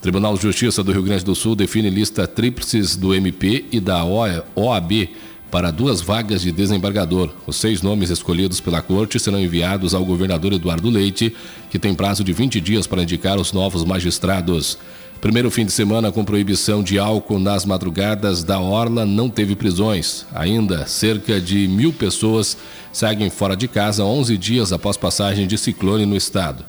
Tribunal 0.00 0.34
de 0.34 0.42
Justiça 0.42 0.82
do 0.82 0.90
Rio 0.90 1.02
Grande 1.02 1.24
do 1.24 1.34
Sul 1.34 1.54
define 1.54 1.90
lista 1.90 2.26
tríplices 2.26 2.96
do 2.96 3.14
MP 3.14 3.66
e 3.70 3.78
da 3.78 4.02
OAB 4.04 5.10
para 5.52 5.70
duas 5.70 6.00
vagas 6.00 6.40
de 6.40 6.50
desembargador. 6.50 7.28
Os 7.46 7.56
seis 7.56 7.82
nomes 7.82 8.08
escolhidos 8.08 8.58
pela 8.58 8.80
corte 8.80 9.20
serão 9.20 9.38
enviados 9.38 9.92
ao 9.92 10.02
governador 10.02 10.54
Eduardo 10.54 10.88
Leite, 10.88 11.36
que 11.70 11.78
tem 11.78 11.94
prazo 11.94 12.24
de 12.24 12.32
20 12.32 12.58
dias 12.58 12.86
para 12.86 13.02
indicar 13.02 13.38
os 13.38 13.52
novos 13.52 13.84
magistrados. 13.84 14.78
Primeiro 15.20 15.50
fim 15.50 15.66
de 15.66 15.72
semana 15.72 16.10
com 16.10 16.24
proibição 16.24 16.82
de 16.82 16.98
álcool 16.98 17.38
nas 17.38 17.66
madrugadas 17.66 18.42
da 18.42 18.58
Orla 18.58 19.04
não 19.04 19.28
teve 19.28 19.54
prisões. 19.54 20.24
Ainda, 20.34 20.86
cerca 20.86 21.38
de 21.38 21.68
mil 21.68 21.92
pessoas 21.92 22.56
seguem 22.90 23.28
fora 23.28 23.54
de 23.54 23.68
casa 23.68 24.06
11 24.06 24.38
dias 24.38 24.72
após 24.72 24.96
passagem 24.96 25.46
de 25.46 25.58
ciclone 25.58 26.06
no 26.06 26.16
estado. 26.16 26.64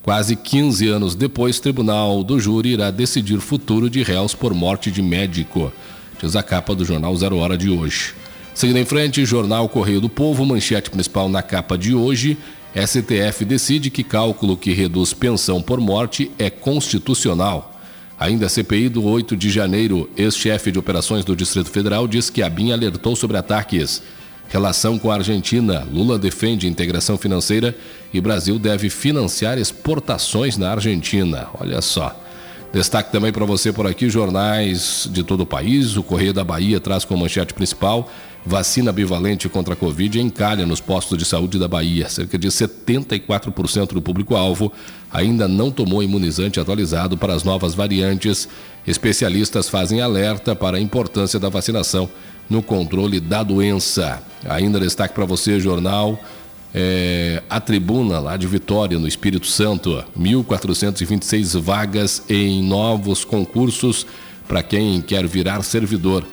Quase 0.00 0.36
15 0.36 0.86
anos 0.86 1.16
depois, 1.16 1.58
Tribunal 1.58 2.22
do 2.22 2.38
Júri 2.38 2.68
irá 2.70 2.92
decidir 2.92 3.40
futuro 3.40 3.90
de 3.90 4.04
réus 4.04 4.32
por 4.32 4.54
morte 4.54 4.92
de 4.92 5.02
médico. 5.02 5.72
Diz 6.22 6.36
a 6.36 6.42
capa 6.42 6.72
do 6.72 6.84
jornal 6.84 7.16
Zero 7.16 7.36
Hora 7.36 7.58
de 7.58 7.68
hoje. 7.68 8.14
Seguindo 8.54 8.78
em 8.78 8.84
frente, 8.84 9.24
Jornal 9.24 9.68
Correio 9.68 10.00
do 10.00 10.08
Povo, 10.08 10.44
manchete 10.44 10.90
principal 10.90 11.28
na 11.28 11.42
capa 11.42 11.78
de 11.78 11.94
hoje. 11.94 12.36
STF 12.74 13.44
decide 13.44 13.90
que 13.90 14.04
cálculo 14.04 14.56
que 14.56 14.72
reduz 14.72 15.12
pensão 15.12 15.62
por 15.62 15.80
morte 15.80 16.30
é 16.38 16.50
constitucional. 16.50 17.74
Ainda 18.18 18.48
CPI 18.48 18.88
do 18.88 19.04
8 19.04 19.36
de 19.36 19.48
janeiro, 19.48 20.10
ex-chefe 20.16 20.72
de 20.72 20.78
operações 20.78 21.24
do 21.24 21.36
Distrito 21.36 21.70
Federal 21.70 22.08
diz 22.08 22.28
que 22.28 22.42
a 22.42 22.50
BIM 22.50 22.72
alertou 22.72 23.14
sobre 23.14 23.36
ataques. 23.36 24.02
Relação 24.48 24.98
com 24.98 25.10
a 25.10 25.14
Argentina, 25.14 25.86
Lula 25.92 26.18
defende 26.18 26.66
integração 26.66 27.16
financeira 27.16 27.76
e 28.12 28.20
Brasil 28.20 28.58
deve 28.58 28.90
financiar 28.90 29.58
exportações 29.58 30.56
na 30.56 30.72
Argentina. 30.72 31.48
Olha 31.60 31.80
só. 31.80 32.18
Destaque 32.72 33.12
também 33.12 33.32
para 33.32 33.44
você 33.44 33.72
por 33.72 33.86
aqui, 33.86 34.10
jornais 34.10 35.08
de 35.10 35.22
todo 35.22 35.42
o 35.42 35.46
país. 35.46 35.96
O 35.96 36.02
Correio 36.02 36.32
da 36.32 36.44
Bahia 36.44 36.80
traz 36.80 37.04
como 37.04 37.22
manchete 37.22 37.54
principal 37.54 38.10
vacina 38.48 38.90
bivalente 38.90 39.46
contra 39.46 39.74
a 39.74 39.76
Covid 39.76 40.18
encalha 40.18 40.64
nos 40.64 40.80
postos 40.80 41.18
de 41.18 41.24
saúde 41.24 41.58
da 41.58 41.68
Bahia. 41.68 42.08
Cerca 42.08 42.38
de 42.38 42.48
74% 42.48 43.92
do 43.92 44.00
público-alvo 44.00 44.72
ainda 45.12 45.46
não 45.46 45.70
tomou 45.70 46.02
imunizante 46.02 46.58
atualizado 46.58 47.16
para 47.18 47.34
as 47.34 47.44
novas 47.44 47.74
variantes. 47.74 48.48
Especialistas 48.86 49.68
fazem 49.68 50.00
alerta 50.00 50.56
para 50.56 50.78
a 50.78 50.80
importância 50.80 51.38
da 51.38 51.50
vacinação 51.50 52.08
no 52.48 52.62
controle 52.62 53.20
da 53.20 53.42
doença. 53.42 54.22
Ainda 54.48 54.80
destaque 54.80 55.14
para 55.14 55.26
você, 55.26 55.60
jornal. 55.60 56.18
É, 56.74 57.42
a 57.50 57.60
tribuna 57.60 58.18
lá 58.18 58.36
de 58.38 58.46
Vitória, 58.46 58.98
no 58.98 59.06
Espírito 59.06 59.46
Santo, 59.46 60.02
1.426 60.18 61.60
vagas 61.60 62.22
em 62.30 62.62
novos 62.62 63.26
concursos 63.26 64.06
para 64.46 64.62
quem 64.62 65.02
quer 65.02 65.26
virar 65.26 65.62
servidor. 65.62 66.24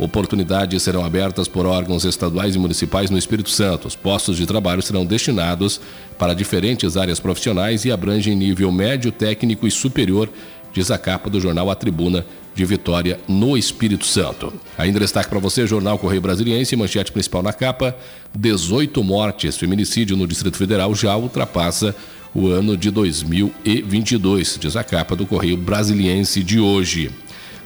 Oportunidades 0.00 0.82
serão 0.82 1.04
abertas 1.04 1.46
por 1.46 1.66
órgãos 1.66 2.06
estaduais 2.06 2.54
e 2.54 2.58
municipais 2.58 3.10
no 3.10 3.18
Espírito 3.18 3.50
Santo. 3.50 3.86
Os 3.86 3.94
postos 3.94 4.38
de 4.38 4.46
trabalho 4.46 4.80
serão 4.80 5.04
destinados 5.04 5.78
para 6.18 6.32
diferentes 6.32 6.96
áreas 6.96 7.20
profissionais 7.20 7.84
e 7.84 7.92
abrangem 7.92 8.34
nível 8.34 8.72
médio, 8.72 9.12
técnico 9.12 9.66
e 9.66 9.70
superior, 9.70 10.30
diz 10.72 10.90
a 10.90 10.96
capa 10.96 11.28
do 11.28 11.38
jornal 11.38 11.70
A 11.70 11.74
Tribuna 11.74 12.24
de 12.54 12.64
Vitória, 12.64 13.20
no 13.28 13.58
Espírito 13.58 14.06
Santo. 14.06 14.50
Ainda 14.78 14.98
destaque 14.98 15.28
para 15.28 15.38
você, 15.38 15.66
Jornal 15.66 15.98
Correio 15.98 16.22
Brasiliense, 16.22 16.74
manchete 16.76 17.12
principal 17.12 17.42
na 17.42 17.52
capa: 17.52 17.94
18 18.34 19.04
mortes. 19.04 19.58
Feminicídio 19.58 20.16
no 20.16 20.26
Distrito 20.26 20.56
Federal 20.56 20.94
já 20.94 21.14
ultrapassa 21.14 21.94
o 22.34 22.46
ano 22.46 22.74
de 22.74 22.90
2022, 22.90 24.56
diz 24.58 24.76
a 24.76 24.82
capa 24.82 25.14
do 25.14 25.26
Correio 25.26 25.58
Brasiliense 25.58 26.42
de 26.42 26.58
hoje. 26.58 27.10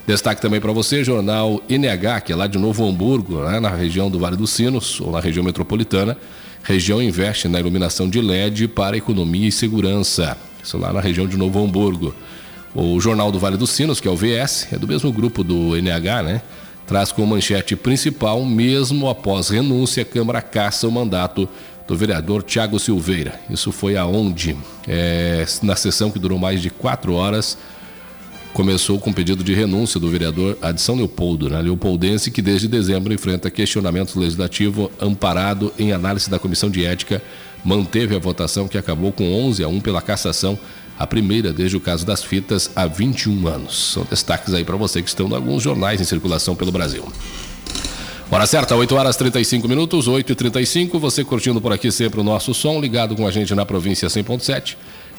Destaque 0.06 0.42
também 0.42 0.60
para 0.60 0.70
você, 0.70 1.02
jornal 1.02 1.62
NH, 1.66 2.20
que 2.26 2.32
é 2.32 2.36
lá 2.36 2.46
de 2.46 2.58
Novo 2.58 2.86
Hamburgo, 2.86 3.42
né, 3.42 3.58
na 3.58 3.70
região 3.70 4.10
do 4.10 4.18
Vale 4.18 4.36
dos 4.36 4.50
Sinos, 4.50 5.00
ou 5.00 5.10
na 5.10 5.18
região 5.18 5.42
metropolitana. 5.42 6.14
Região 6.62 7.02
investe 7.02 7.48
na 7.48 7.58
iluminação 7.58 8.08
de 8.08 8.20
LED 8.20 8.68
para 8.68 8.98
economia 8.98 9.48
e 9.48 9.52
segurança. 9.52 10.36
Isso 10.62 10.76
lá 10.76 10.92
na 10.92 11.00
região 11.00 11.26
de 11.26 11.38
Novo 11.38 11.62
Hamburgo. 11.62 12.14
O 12.74 13.00
Jornal 13.00 13.32
do 13.32 13.38
Vale 13.38 13.56
dos 13.56 13.70
Sinos, 13.70 13.98
que 13.98 14.06
é 14.06 14.10
o 14.10 14.16
VS, 14.16 14.68
é 14.72 14.78
do 14.78 14.86
mesmo 14.86 15.10
grupo 15.10 15.42
do 15.42 15.74
NH, 15.74 16.22
né? 16.22 16.42
Traz 16.86 17.10
como 17.10 17.28
manchete 17.28 17.74
principal, 17.74 18.44
mesmo 18.44 19.08
após 19.08 19.48
renúncia, 19.48 20.02
a 20.02 20.06
Câmara 20.06 20.42
caça 20.42 20.86
o 20.86 20.92
mandato 20.92 21.48
do 21.88 21.96
vereador 21.96 22.42
Tiago 22.42 22.78
Silveira. 22.78 23.40
Isso 23.48 23.72
foi 23.72 23.96
aonde? 23.96 24.54
É, 24.86 25.46
na 25.62 25.76
sessão 25.76 26.10
que 26.10 26.18
durou 26.18 26.38
mais 26.38 26.60
de 26.60 26.68
quatro 26.68 27.14
horas 27.14 27.56
começou 28.54 29.00
com 29.00 29.12
pedido 29.12 29.42
de 29.42 29.52
renúncia 29.52 29.98
do 29.98 30.08
vereador 30.08 30.56
Adson 30.62 30.94
Leopoldo, 30.94 31.50
né? 31.50 31.60
Leopoldense, 31.60 32.30
que 32.30 32.40
desde 32.40 32.68
dezembro 32.68 33.12
enfrenta 33.12 33.50
questionamento 33.50 34.18
legislativo 34.18 34.90
amparado 35.00 35.74
em 35.76 35.92
análise 35.92 36.30
da 36.30 36.38
Comissão 36.38 36.70
de 36.70 36.86
Ética, 36.86 37.20
manteve 37.64 38.14
a 38.14 38.18
votação 38.18 38.68
que 38.68 38.78
acabou 38.78 39.10
com 39.10 39.30
11 39.46 39.64
a 39.64 39.68
1 39.68 39.80
pela 39.80 40.00
cassação, 40.00 40.56
a 40.96 41.04
primeira 41.04 41.52
desde 41.52 41.76
o 41.76 41.80
caso 41.80 42.06
das 42.06 42.22
fitas 42.22 42.70
há 42.76 42.86
21 42.86 43.48
anos. 43.48 43.92
São 43.92 44.06
destaques 44.08 44.54
aí 44.54 44.62
para 44.62 44.76
você 44.76 45.02
que 45.02 45.08
estão 45.08 45.28
em 45.28 45.34
alguns 45.34 45.60
jornais 45.60 46.00
em 46.00 46.04
circulação 46.04 46.54
pelo 46.54 46.70
Brasil. 46.70 47.04
Hora 48.30 48.46
certa, 48.46 48.76
8 48.76 48.94
horas 48.94 49.16
35 49.16 49.68
minutos, 49.68 50.06
8 50.06 50.30
e 50.30 50.34
35 50.34 50.98
você 51.00 51.24
curtindo 51.24 51.60
por 51.60 51.72
aqui 51.72 51.90
sempre 51.90 52.20
o 52.20 52.24
nosso 52.24 52.54
som, 52.54 52.80
ligado 52.80 53.16
com 53.16 53.26
a 53.26 53.32
gente 53.32 53.52
na 53.52 53.66
província 53.66 54.06
100.7. 54.06 54.76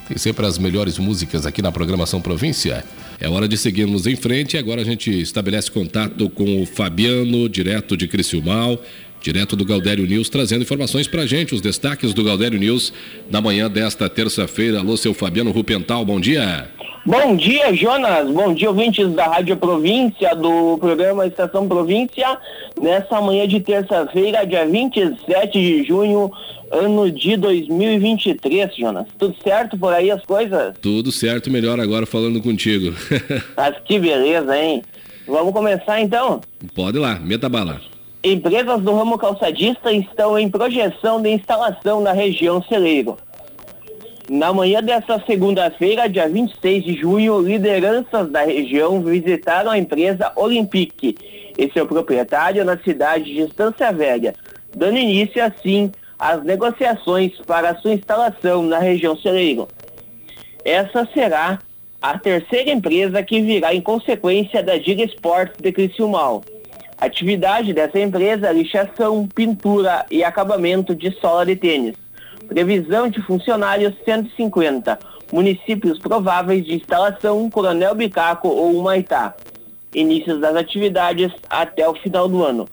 Tem 0.07 0.17
sempre 0.17 0.45
as 0.45 0.57
melhores 0.57 0.97
músicas 0.97 1.45
aqui 1.45 1.61
na 1.61 1.71
programação 1.71 2.21
Província. 2.21 2.85
É 3.19 3.29
hora 3.29 3.47
de 3.47 3.57
seguirmos 3.57 4.05
em 4.05 4.15
frente. 4.15 4.57
Agora 4.57 4.81
a 4.81 4.85
gente 4.85 5.09
estabelece 5.09 5.71
contato 5.71 6.29
com 6.29 6.61
o 6.61 6.65
Fabiano, 6.65 7.47
direto 7.47 7.95
de 7.95 8.07
Criciúmal, 8.07 8.81
direto 9.21 9.55
do 9.55 9.65
Galdério 9.65 10.05
News, 10.05 10.29
trazendo 10.29 10.61
informações 10.61 11.07
para 11.07 11.23
a 11.23 11.25
gente, 11.25 11.55
os 11.55 11.61
destaques 11.61 12.13
do 12.13 12.23
Galdério 12.23 12.59
News 12.59 12.93
na 13.29 13.41
manhã 13.41 13.69
desta 13.69 14.09
terça-feira. 14.09 14.79
Alô, 14.79 14.97
seu 14.97 15.13
Fabiano 15.13 15.51
Rupental, 15.51 16.05
bom 16.05 16.19
dia. 16.19 16.74
Bom 17.07 17.35
dia, 17.35 17.71
Jonas. 17.71 18.27
Bom 18.31 18.51
dia, 18.51 18.67
ouvintes 18.67 19.07
da 19.13 19.25
Rádio 19.25 19.55
Província, 19.57 20.35
do 20.35 20.75
programa 20.79 21.27
Estação 21.27 21.67
Província. 21.67 22.35
Nessa 22.81 23.21
manhã 23.21 23.47
de 23.47 23.59
terça-feira, 23.59 24.43
dia 24.43 24.65
27 24.65 25.51
de 25.51 25.83
junho, 25.83 26.31
ano 26.71 27.11
de 27.11 27.37
2023, 27.37 28.75
Jonas. 28.75 29.05
Tudo 29.19 29.35
certo 29.43 29.77
por 29.77 29.93
aí 29.93 30.09
as 30.09 30.25
coisas? 30.25 30.75
Tudo 30.81 31.11
certo, 31.11 31.51
melhor 31.51 31.79
agora 31.79 32.07
falando 32.07 32.41
contigo. 32.41 32.95
Mas 33.55 33.75
que 33.85 33.99
beleza, 33.99 34.57
hein? 34.57 34.81
Vamos 35.27 35.53
começar 35.53 36.01
então? 36.01 36.41
Pode 36.73 36.97
ir 36.97 37.01
lá, 37.01 37.19
meta 37.19 37.47
bala. 37.47 37.81
Empresas 38.23 38.81
do 38.81 38.95
ramo 38.95 39.19
calçadista 39.19 39.91
estão 39.93 40.39
em 40.39 40.49
projeção 40.49 41.21
de 41.21 41.29
instalação 41.29 42.01
na 42.01 42.13
região 42.13 42.63
Celeiro. 42.63 43.15
Na 44.29 44.51
manhã 44.51 44.81
desta 44.81 45.23
segunda-feira, 45.27 46.09
dia 46.09 46.27
26 46.27 46.83
de 46.83 46.93
junho, 46.99 47.39
lideranças 47.39 48.27
da 48.31 48.41
região 48.41 48.99
visitaram 49.03 49.69
a 49.69 49.77
empresa 49.77 50.31
Olympique 50.35 51.15
e 51.55 51.71
seu 51.71 51.85
proprietário 51.85 52.65
na 52.65 52.75
cidade 52.75 53.25
de 53.25 53.41
Estância 53.41 53.93
Velha, 53.93 54.33
dando 54.75 54.97
início 54.97 55.43
assim 55.43 55.91
às 56.17 56.43
negociações 56.43 57.33
para 57.45 57.75
sua 57.75 57.93
instalação 57.93 58.63
na 58.63 58.79
região 58.79 59.15
Celeiro. 59.15 59.67
Essa 60.63 61.07
será 61.13 61.59
a 62.01 62.17
terceira 62.17 62.71
empresa 62.71 63.21
que 63.21 63.39
virá 63.41 63.75
em 63.75 63.81
consequência 63.81 64.63
da 64.63 64.75
Diga 64.75 65.03
Esportes 65.03 65.61
de 65.61 65.71
Criciúmal. 65.71 66.43
Atividade 66.97 67.73
dessa 67.73 67.99
empresa 67.99 68.47
é 68.47 68.53
lixação, 68.53 69.27
pintura 69.27 70.03
e 70.09 70.23
acabamento 70.23 70.95
de 70.95 71.11
sola 71.19 71.45
de 71.45 71.55
tênis. 71.55 72.04
Previsão 72.47 73.09
de 73.09 73.21
funcionários 73.21 73.93
150. 74.05 74.99
Municípios 75.31 75.99
prováveis 75.99 76.65
de 76.65 76.75
instalação 76.75 77.49
Coronel 77.49 77.95
Bicaco 77.95 78.47
ou 78.47 78.77
Humaitá. 78.77 79.35
Inícios 79.93 80.39
das 80.39 80.55
atividades 80.55 81.31
até 81.49 81.87
o 81.87 81.95
final 81.95 82.27
do 82.27 82.43
ano. 82.43 82.67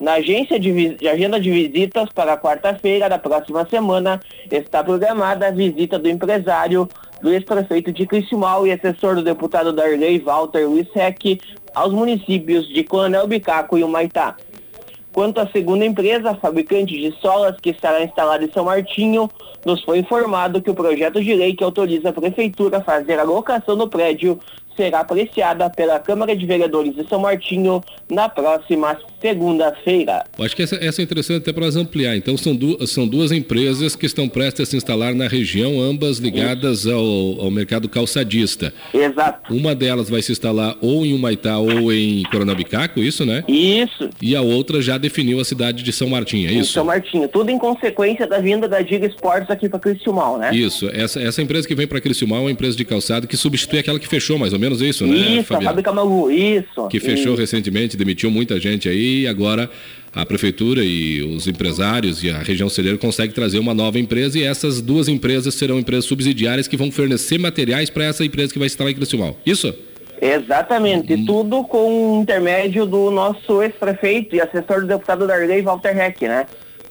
Na 0.00 0.14
agência 0.14 0.58
de, 0.58 0.94
de 0.96 1.08
agenda 1.08 1.38
de 1.38 1.50
visitas 1.50 2.08
para 2.14 2.36
quarta-feira 2.36 3.08
da 3.08 3.18
próxima 3.18 3.66
semana 3.66 4.20
está 4.50 4.82
programada 4.82 5.48
a 5.48 5.50
visita 5.50 5.98
do 5.98 6.08
empresário 6.08 6.88
do 7.22 7.32
ex-prefeito 7.32 7.92
de 7.92 8.06
Criciúmal 8.06 8.66
e 8.66 8.72
assessor 8.72 9.14
do 9.14 9.22
deputado 9.22 9.72
Darley 9.72 10.18
Walter 10.18 10.66
Luiz 10.66 10.88
Heck 10.94 11.40
aos 11.74 11.92
municípios 11.92 12.68
de 12.68 12.84
Coronel 12.84 13.26
Bicaco 13.26 13.78
e 13.78 13.84
Humaitá. 13.84 14.36
Quanto 15.14 15.38
à 15.38 15.46
segunda 15.46 15.84
empresa, 15.84 16.34
fabricante 16.34 16.98
de 16.98 17.16
solas, 17.20 17.54
que 17.60 17.70
estará 17.70 18.02
instalada 18.02 18.44
em 18.44 18.50
São 18.50 18.64
Martinho, 18.64 19.30
nos 19.64 19.80
foi 19.84 19.98
informado 19.98 20.60
que 20.60 20.68
o 20.68 20.74
projeto 20.74 21.22
de 21.22 21.32
lei 21.36 21.54
que 21.54 21.62
autoriza 21.62 22.08
a 22.08 22.12
Prefeitura 22.12 22.78
a 22.78 22.82
fazer 22.82 23.20
a 23.20 23.22
locação 23.22 23.76
do 23.76 23.88
prédio 23.88 24.40
será 24.76 25.00
apreciada 25.00 25.70
pela 25.70 26.00
Câmara 26.00 26.34
de 26.34 26.44
Vereadores 26.44 26.96
de 26.96 27.08
São 27.08 27.20
Martinho 27.20 27.80
na 28.10 28.28
próxima 28.28 28.98
segunda-feira. 29.24 30.22
Acho 30.38 30.54
que 30.54 30.62
essa, 30.62 30.76
essa 30.76 31.00
é 31.00 31.04
interessante 31.04 31.38
até 31.38 31.52
para 31.52 31.64
nós 31.64 31.76
ampliar. 31.76 32.14
Então, 32.14 32.36
são, 32.36 32.54
du 32.54 32.86
são 32.86 33.08
duas 33.08 33.32
empresas 33.32 33.96
que 33.96 34.04
estão 34.04 34.28
prestes 34.28 34.68
a 34.68 34.70
se 34.70 34.76
instalar 34.76 35.14
na 35.14 35.26
região, 35.26 35.80
ambas 35.80 36.18
ligadas 36.18 36.86
ao, 36.86 37.00
ao, 37.40 37.50
mercado 37.50 37.88
calçadista. 37.88 38.74
Exato. 38.92 39.54
Uma 39.54 39.74
delas 39.74 40.10
vai 40.10 40.20
se 40.20 40.30
instalar 40.30 40.76
ou 40.82 41.06
em 41.06 41.14
Humaitá 41.14 41.58
ou 41.58 41.90
em 41.90 42.22
Coronel 42.24 42.54
Bicaco, 42.54 43.00
isso, 43.00 43.24
né? 43.24 43.42
Isso. 43.48 44.10
E 44.20 44.36
a 44.36 44.42
outra 44.42 44.82
já 44.82 44.98
definiu 44.98 45.40
a 45.40 45.44
cidade 45.44 45.82
de 45.82 45.92
São 45.92 46.10
Martinho, 46.10 46.50
é 46.50 46.52
isso? 46.52 46.72
São 46.72 46.84
Martinho. 46.84 47.26
Tudo 47.26 47.50
em 47.50 47.58
consequência 47.58 48.26
da 48.26 48.40
vinda 48.40 48.68
da 48.68 48.82
Diga 48.82 49.06
Esportes 49.06 49.50
aqui 49.50 49.70
para 49.70 49.78
Criciúmal, 49.78 50.36
né? 50.36 50.54
Isso. 50.54 50.90
Essa, 50.92 51.22
essa 51.22 51.40
empresa 51.40 51.66
que 51.66 51.74
vem 51.74 51.86
para 51.86 52.00
Criciúmal 52.00 52.40
é 52.40 52.42
uma 52.42 52.50
empresa 52.50 52.76
de 52.76 52.84
calçado 52.84 53.26
que 53.26 53.36
substitui 53.38 53.78
aquela 53.78 53.98
que 53.98 54.06
fechou, 54.08 54.38
mais 54.38 54.52
ou 54.52 54.58
menos 54.58 54.82
isso, 54.82 55.06
né? 55.06 55.16
Isso, 55.16 55.44
Fabiano? 55.44 55.64
a 55.64 55.70
Fábrica 55.70 55.92
Malu, 55.92 56.30
isso. 56.30 56.88
Que 56.90 57.00
fechou 57.00 57.32
isso. 57.32 57.40
recentemente, 57.40 57.96
demitiu 57.96 58.30
muita 58.30 58.60
gente 58.60 58.88
aí 58.88 59.13
e 59.22 59.26
agora 59.26 59.70
a 60.14 60.24
prefeitura 60.24 60.82
e 60.84 61.22
os 61.22 61.48
empresários 61.48 62.22
e 62.22 62.30
a 62.30 62.38
região 62.38 62.68
celeiro 62.68 62.98
conseguem 62.98 63.34
trazer 63.34 63.58
uma 63.58 63.74
nova 63.74 63.98
empresa 63.98 64.38
e 64.38 64.44
essas 64.44 64.80
duas 64.80 65.08
empresas 65.08 65.54
serão 65.54 65.78
empresas 65.78 66.04
subsidiárias 66.04 66.68
que 66.68 66.76
vão 66.76 66.90
fornecer 66.90 67.38
materiais 67.38 67.90
para 67.90 68.04
essa 68.04 68.24
empresa 68.24 68.52
que 68.52 68.58
vai 68.58 68.66
estar 68.66 68.84
lá 68.84 68.90
em 68.90 68.94
Criciúmal. 68.94 69.36
Isso? 69.44 69.74
Exatamente, 70.20 71.14
hum. 71.14 71.24
tudo 71.26 71.64
com 71.64 72.18
o 72.18 72.22
intermédio 72.22 72.86
do 72.86 73.10
nosso 73.10 73.62
ex-prefeito 73.62 74.36
e 74.36 74.40
assessor 74.40 74.82
do 74.82 74.86
deputado 74.86 75.26
Darley, 75.26 75.60
Walter 75.62 75.98
Heck, 75.98 76.26
né? 76.28 76.46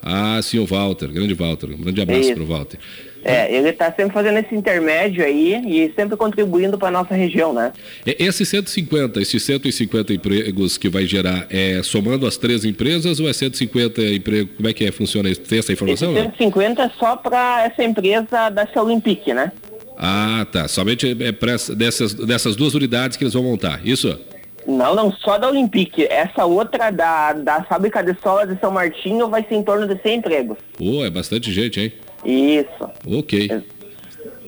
Ah, 0.06 0.38
sim, 0.42 0.58
o 0.58 0.66
Walter, 0.66 1.08
grande 1.08 1.32
Walter, 1.32 1.70
um 1.70 1.78
grande 1.78 2.02
abraço 2.02 2.34
para 2.34 2.42
o 2.42 2.46
Walter. 2.46 2.78
É, 3.24 3.56
ele 3.56 3.70
está 3.70 3.86
sempre 3.90 4.12
fazendo 4.12 4.38
esse 4.38 4.54
intermédio 4.54 5.24
aí 5.24 5.54
e 5.66 5.90
sempre 5.94 6.14
contribuindo 6.14 6.76
para 6.76 6.88
a 6.88 6.90
nossa 6.90 7.14
região, 7.14 7.54
né? 7.54 7.72
Esses 8.04 8.46
150, 8.50 9.18
esses 9.18 9.42
150 9.42 10.12
empregos 10.12 10.76
que 10.76 10.90
vai 10.90 11.06
gerar, 11.06 11.46
é 11.48 11.82
somando 11.82 12.26
as 12.26 12.36
três 12.36 12.66
empresas 12.66 13.20
ou 13.20 13.28
é 13.28 13.32
150 13.32 14.02
empregos? 14.02 14.54
Como 14.54 14.68
é 14.68 14.74
que 14.74 14.84
é, 14.84 14.92
funciona 14.92 15.30
isso? 15.30 15.40
Tem 15.40 15.58
essa 15.58 15.72
informação? 15.72 16.12
Esse 16.12 16.36
150 16.36 16.82
é 16.82 16.90
só 16.98 17.16
para 17.16 17.64
essa 17.64 17.82
empresa 17.82 18.50
da 18.50 18.68
Olympique, 18.76 19.32
né? 19.32 19.50
Ah, 19.96 20.46
tá. 20.52 20.68
Somente 20.68 21.16
é 21.18 21.32
pra, 21.32 21.56
dessas, 21.74 22.12
dessas 22.12 22.54
duas 22.56 22.74
unidades 22.74 23.16
que 23.16 23.24
eles 23.24 23.32
vão 23.32 23.44
montar, 23.44 23.80
isso? 23.86 24.18
Não, 24.66 24.94
não, 24.94 25.12
só 25.12 25.38
da 25.38 25.48
Olympique. 25.48 26.04
Essa 26.04 26.44
outra 26.44 26.90
da, 26.90 27.32
da 27.32 27.62
fábrica 27.64 28.02
de 28.02 28.18
solas 28.20 28.48
de 28.48 28.58
São 28.60 28.70
Martinho 28.70 29.28
vai 29.28 29.44
ser 29.48 29.56
em 29.56 29.62
torno 29.62 29.86
de 29.86 30.00
100 30.00 30.16
empregos. 30.16 30.58
Pô, 30.76 30.84
oh, 30.84 31.04
é 31.04 31.10
bastante 31.10 31.52
gente, 31.52 31.80
hein? 31.80 31.92
Isso. 32.24 32.90
Ok. 33.06 33.62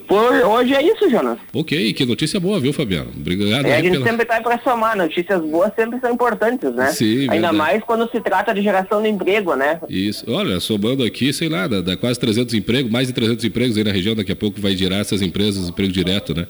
Por 0.07 0.33
hoje 0.33 0.73
é 0.73 0.83
isso, 0.83 1.11
Jonas. 1.11 1.37
Ok, 1.53 1.93
que 1.93 2.07
notícia 2.07 2.39
boa, 2.39 2.61
viu, 2.61 2.73
Fabiano? 2.73 3.11
Obrigado. 3.17 3.67
É, 3.67 3.77
a 3.77 3.83
gente 3.83 3.93
pela... 3.93 4.07
sempre 4.07 4.23
está 4.23 4.41
para 4.41 4.59
somar, 4.61 4.97
notícias 4.97 5.41
boas 5.43 5.73
sempre 5.75 5.99
são 5.99 6.13
importantes, 6.13 6.73
né? 6.75 6.87
Sim, 6.93 7.23
Ainda 7.23 7.33
verdade. 7.33 7.57
mais 7.57 7.83
quando 7.83 8.09
se 8.11 8.21
trata 8.21 8.55
de 8.55 8.63
geração 8.63 9.03
de 9.03 9.09
emprego, 9.09 9.55
né? 9.57 9.81
Isso. 9.89 10.25
Olha, 10.31 10.61
somando 10.61 11.03
aqui, 11.03 11.33
sei 11.33 11.49
lá, 11.49 11.67
dá, 11.67 11.81
dá 11.81 11.97
quase 11.97 12.21
300 12.21 12.55
empregos, 12.55 12.91
mais 12.91 13.09
de 13.09 13.15
300 13.15 13.45
empregos 13.45 13.77
aí 13.77 13.83
na 13.83 13.91
região, 13.91 14.15
daqui 14.15 14.31
a 14.31 14.37
pouco 14.37 14.61
vai 14.61 14.77
gerar 14.77 14.99
essas 14.99 15.23
empresas 15.23 15.69
emprego 15.69 15.93
direto, 15.93 16.35
né? 16.35 16.47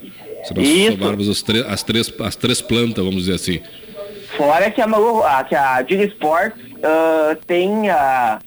Se 0.46 0.54
nós 0.54 0.68
isso. 0.68 0.92
somarmos 0.92 1.28
as, 1.28 1.44
as, 1.66 1.82
três, 1.82 2.12
as 2.20 2.36
três 2.36 2.60
plantas, 2.60 3.04
vamos 3.04 3.24
dizer 3.24 3.34
assim. 3.34 3.60
Fora 4.36 4.70
que 4.70 4.80
a, 4.80 4.86
a, 4.86 5.44
que 5.44 5.54
a 5.54 5.82
Diga 5.82 6.04
Sports 6.04 6.60
uh, 6.62 7.36
tem 7.46 7.90
a, 7.90 8.38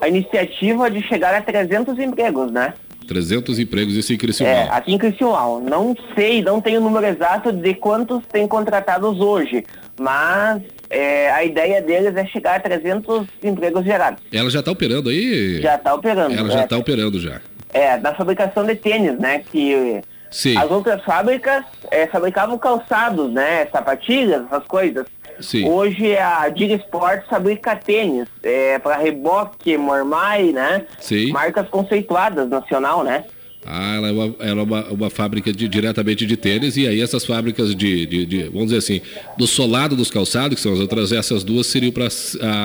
a 0.00 0.08
iniciativa 0.08 0.90
de 0.90 1.02
chegar 1.02 1.34
a 1.34 1.40
300 1.40 1.98
empregos, 1.98 2.50
né? 2.50 2.74
300 3.06 3.58
empregos, 3.58 3.94
isso 3.94 4.12
em 4.12 4.18
Criciúmal. 4.18 4.54
É, 4.54 4.68
aqui 4.70 4.92
em 4.92 4.98
Criciúmal. 4.98 5.60
Não 5.60 5.96
sei, 6.14 6.42
não 6.42 6.60
tenho 6.60 6.80
o 6.80 6.84
número 6.84 7.06
exato 7.06 7.50
de 7.50 7.74
quantos 7.74 8.22
tem 8.30 8.46
contratados 8.46 9.18
hoje, 9.18 9.64
mas 9.98 10.60
é, 10.90 11.30
a 11.30 11.42
ideia 11.42 11.80
deles 11.80 12.14
é 12.14 12.26
chegar 12.26 12.56
a 12.56 12.60
300 12.60 13.26
empregos 13.42 13.84
gerados. 13.84 14.22
Ela 14.30 14.50
já 14.50 14.60
está 14.60 14.70
operando 14.70 15.08
aí? 15.08 15.62
Já 15.62 15.76
está 15.76 15.94
operando. 15.94 16.34
Ela 16.34 16.50
já 16.50 16.64
está 16.64 16.76
é, 16.76 16.78
operando 16.78 17.18
já. 17.18 17.40
É, 17.72 17.96
da 17.96 18.14
fabricação 18.14 18.66
de 18.66 18.74
tênis, 18.74 19.18
né? 19.18 19.42
Que 19.50 20.02
Sim. 20.30 20.56
as 20.56 20.70
outras 20.70 21.02
fábricas 21.04 21.64
é, 21.90 22.06
fabricavam 22.06 22.58
calçados, 22.58 23.32
né? 23.32 23.66
Sapatilhas, 23.66 24.44
essas 24.46 24.64
coisas. 24.64 25.06
Sim. 25.40 25.68
Hoje 25.68 26.16
a 26.16 26.48
Diga 26.48 26.74
Sports 26.74 27.28
fabrica 27.28 27.76
tênis 27.76 28.28
é, 28.42 28.78
para 28.78 28.96
reboque, 28.96 29.76
mormai, 29.76 30.52
né? 30.52 30.84
Sim. 31.00 31.30
Marcas 31.30 31.68
conceituadas 31.68 32.48
nacional, 32.48 33.04
né? 33.04 33.24
Ah, 33.64 33.96
ela 33.96 34.08
é 34.08 34.12
uma, 34.12 34.34
ela 34.40 34.60
é 34.60 34.64
uma, 34.64 34.84
uma 34.88 35.10
fábrica 35.10 35.52
de, 35.52 35.68
diretamente 35.68 36.24
de 36.24 36.36
tênis 36.36 36.76
e 36.76 36.86
aí 36.86 37.02
essas 37.02 37.24
fábricas 37.26 37.74
de, 37.74 38.06
de, 38.06 38.24
de, 38.24 38.42
vamos 38.44 38.66
dizer 38.66 38.78
assim, 38.78 39.00
do 39.36 39.46
solado 39.46 39.94
dos 39.94 40.10
calçados, 40.10 40.56
que 40.56 40.60
são 40.60 40.72
as 40.72 40.80
outras, 40.80 41.12
essas 41.12 41.44
duas 41.44 41.66
seriam 41.66 41.92
para 41.92 42.08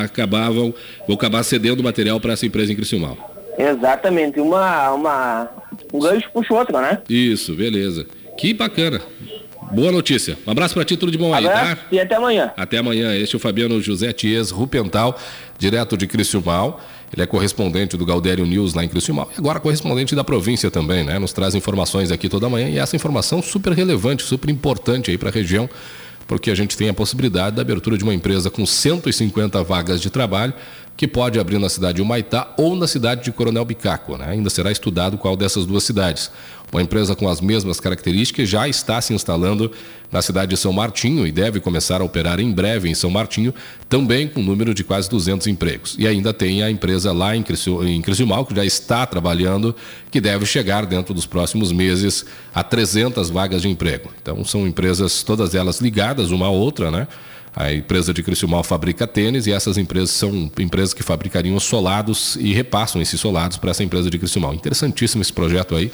acabavam, 0.03 0.73
vão 1.05 1.15
acabar 1.15 1.43
cedendo 1.43 1.83
material 1.83 2.19
para 2.19 2.33
essa 2.33 2.45
empresa 2.45 2.71
em 2.71 2.75
Criciúmal. 2.75 3.32
Exatamente, 3.57 4.39
uma, 4.39 4.91
uma, 4.91 5.49
um 5.93 5.99
gancho 5.99 6.29
puxa 6.31 6.53
outro, 6.53 6.79
né? 6.79 7.01
Isso, 7.09 7.53
beleza. 7.55 8.05
Que 8.37 8.53
bacana. 8.53 9.01
Boa 9.71 9.91
notícia. 9.91 10.37
Um 10.45 10.51
abraço 10.51 10.73
para 10.73 10.85
ti, 10.85 10.95
tudo 10.95 11.11
de 11.11 11.17
bom 11.17 11.33
aí, 11.33 11.45
tá? 11.45 11.77
E 11.91 11.99
até 11.99 12.15
amanhã. 12.15 12.51
Até 12.55 12.77
amanhã. 12.77 13.15
Este 13.15 13.35
é 13.35 13.37
o 13.37 13.39
Fabiano 13.39 13.81
José 13.81 14.13
Ties 14.13 14.51
Rupental, 14.51 15.17
direto 15.57 15.97
de 15.97 16.05
Criciúmal. 16.05 16.79
Ele 17.11 17.21
é 17.21 17.25
correspondente 17.25 17.95
do 17.95 18.05
Galdério 18.05 18.45
News 18.45 18.73
lá 18.73 18.83
em 18.83 18.87
Criciúmal 18.87 19.29
e 19.35 19.39
agora 19.39 19.59
correspondente 19.59 20.15
da 20.15 20.23
província 20.23 20.71
também, 20.71 21.03
né? 21.03 21.19
Nos 21.19 21.31
traz 21.31 21.53
informações 21.53 22.11
aqui 22.11 22.27
toda 22.27 22.49
manhã 22.49 22.69
e 22.69 22.79
essa 22.79 22.95
informação 22.95 23.41
super 23.41 23.71
relevante, 23.73 24.23
super 24.23 24.49
importante 24.49 25.11
aí 25.11 25.17
para 25.17 25.29
a 25.29 25.31
região, 25.31 25.69
porque 26.27 26.49
a 26.49 26.55
gente 26.55 26.75
tem 26.75 26.89
a 26.89 26.93
possibilidade 26.93 27.55
da 27.55 27.61
abertura 27.61 27.97
de 27.97 28.03
uma 28.03 28.13
empresa 28.13 28.49
com 28.49 28.65
150 28.65 29.63
vagas 29.63 30.01
de 30.01 30.09
trabalho 30.09 30.53
que 30.95 31.07
pode 31.07 31.39
abrir 31.39 31.59
na 31.59 31.69
cidade 31.69 31.95
de 31.95 32.01
Humaitá 32.01 32.53
ou 32.57 32.75
na 32.75 32.87
cidade 32.87 33.23
de 33.23 33.31
Coronel 33.31 33.65
Bicaco. 33.65 34.17
Né? 34.17 34.25
Ainda 34.29 34.49
será 34.49 34.71
estudado 34.71 35.17
qual 35.17 35.35
dessas 35.35 35.65
duas 35.65 35.83
cidades. 35.83 36.31
Uma 36.71 36.81
empresa 36.81 37.15
com 37.15 37.29
as 37.29 37.39
mesmas 37.39 37.79
características 37.79 38.49
já 38.49 38.67
está 38.67 38.99
se 38.99 39.13
instalando 39.13 39.71
na 40.11 40.23
cidade 40.23 40.51
de 40.51 40.57
São 40.57 40.73
Martinho 40.73 41.25
e 41.27 41.31
deve 41.31 41.59
começar 41.59 42.01
a 42.01 42.03
operar 42.03 42.39
em 42.39 42.51
breve 42.51 42.89
em 42.89 42.95
São 42.95 43.11
Martinho, 43.11 43.53
também 43.87 44.27
com 44.27 44.39
um 44.39 44.43
número 44.43 44.73
de 44.73 44.83
quase 44.83 45.07
200 45.07 45.45
empregos. 45.45 45.95
E 45.99 46.07
ainda 46.07 46.33
tem 46.33 46.63
a 46.63 46.71
empresa 46.71 47.11
lá 47.11 47.35
em 47.35 47.43
Criciúmal, 47.43 48.43
que 48.43 48.55
já 48.55 48.65
está 48.65 49.05
trabalhando, 49.05 49.75
que 50.09 50.19
deve 50.19 50.47
chegar 50.47 50.87
dentro 50.87 51.13
dos 51.13 51.27
próximos 51.27 51.71
meses 51.71 52.25
a 52.55 52.63
300 52.63 53.29
vagas 53.29 53.61
de 53.61 53.69
emprego. 53.69 54.09
Então 54.19 54.43
são 54.43 54.65
empresas, 54.65 55.21
todas 55.21 55.53
elas 55.53 55.79
ligadas 55.79 56.31
uma 56.31 56.47
à 56.47 56.49
outra, 56.49 56.89
né? 56.89 57.07
A 57.55 57.71
empresa 57.71 58.13
de 58.13 58.23
Criciúmal 58.23 58.63
fabrica 58.63 59.05
tênis 59.05 59.45
e 59.45 59.51
essas 59.51 59.77
empresas 59.77 60.09
são 60.09 60.51
empresas 60.59 60.93
que 60.93 61.03
fabricariam 61.03 61.59
solados 61.59 62.35
e 62.37 62.51
repassam 62.51 63.01
esses 63.01 63.19
solados 63.19 63.57
para 63.57 63.71
essa 63.71 63.83
empresa 63.83 64.09
de 64.09 64.17
Criciúmal. 64.17 64.53
Interessantíssimo 64.55 65.21
esse 65.21 65.31
projeto 65.31 65.75
aí. 65.75 65.91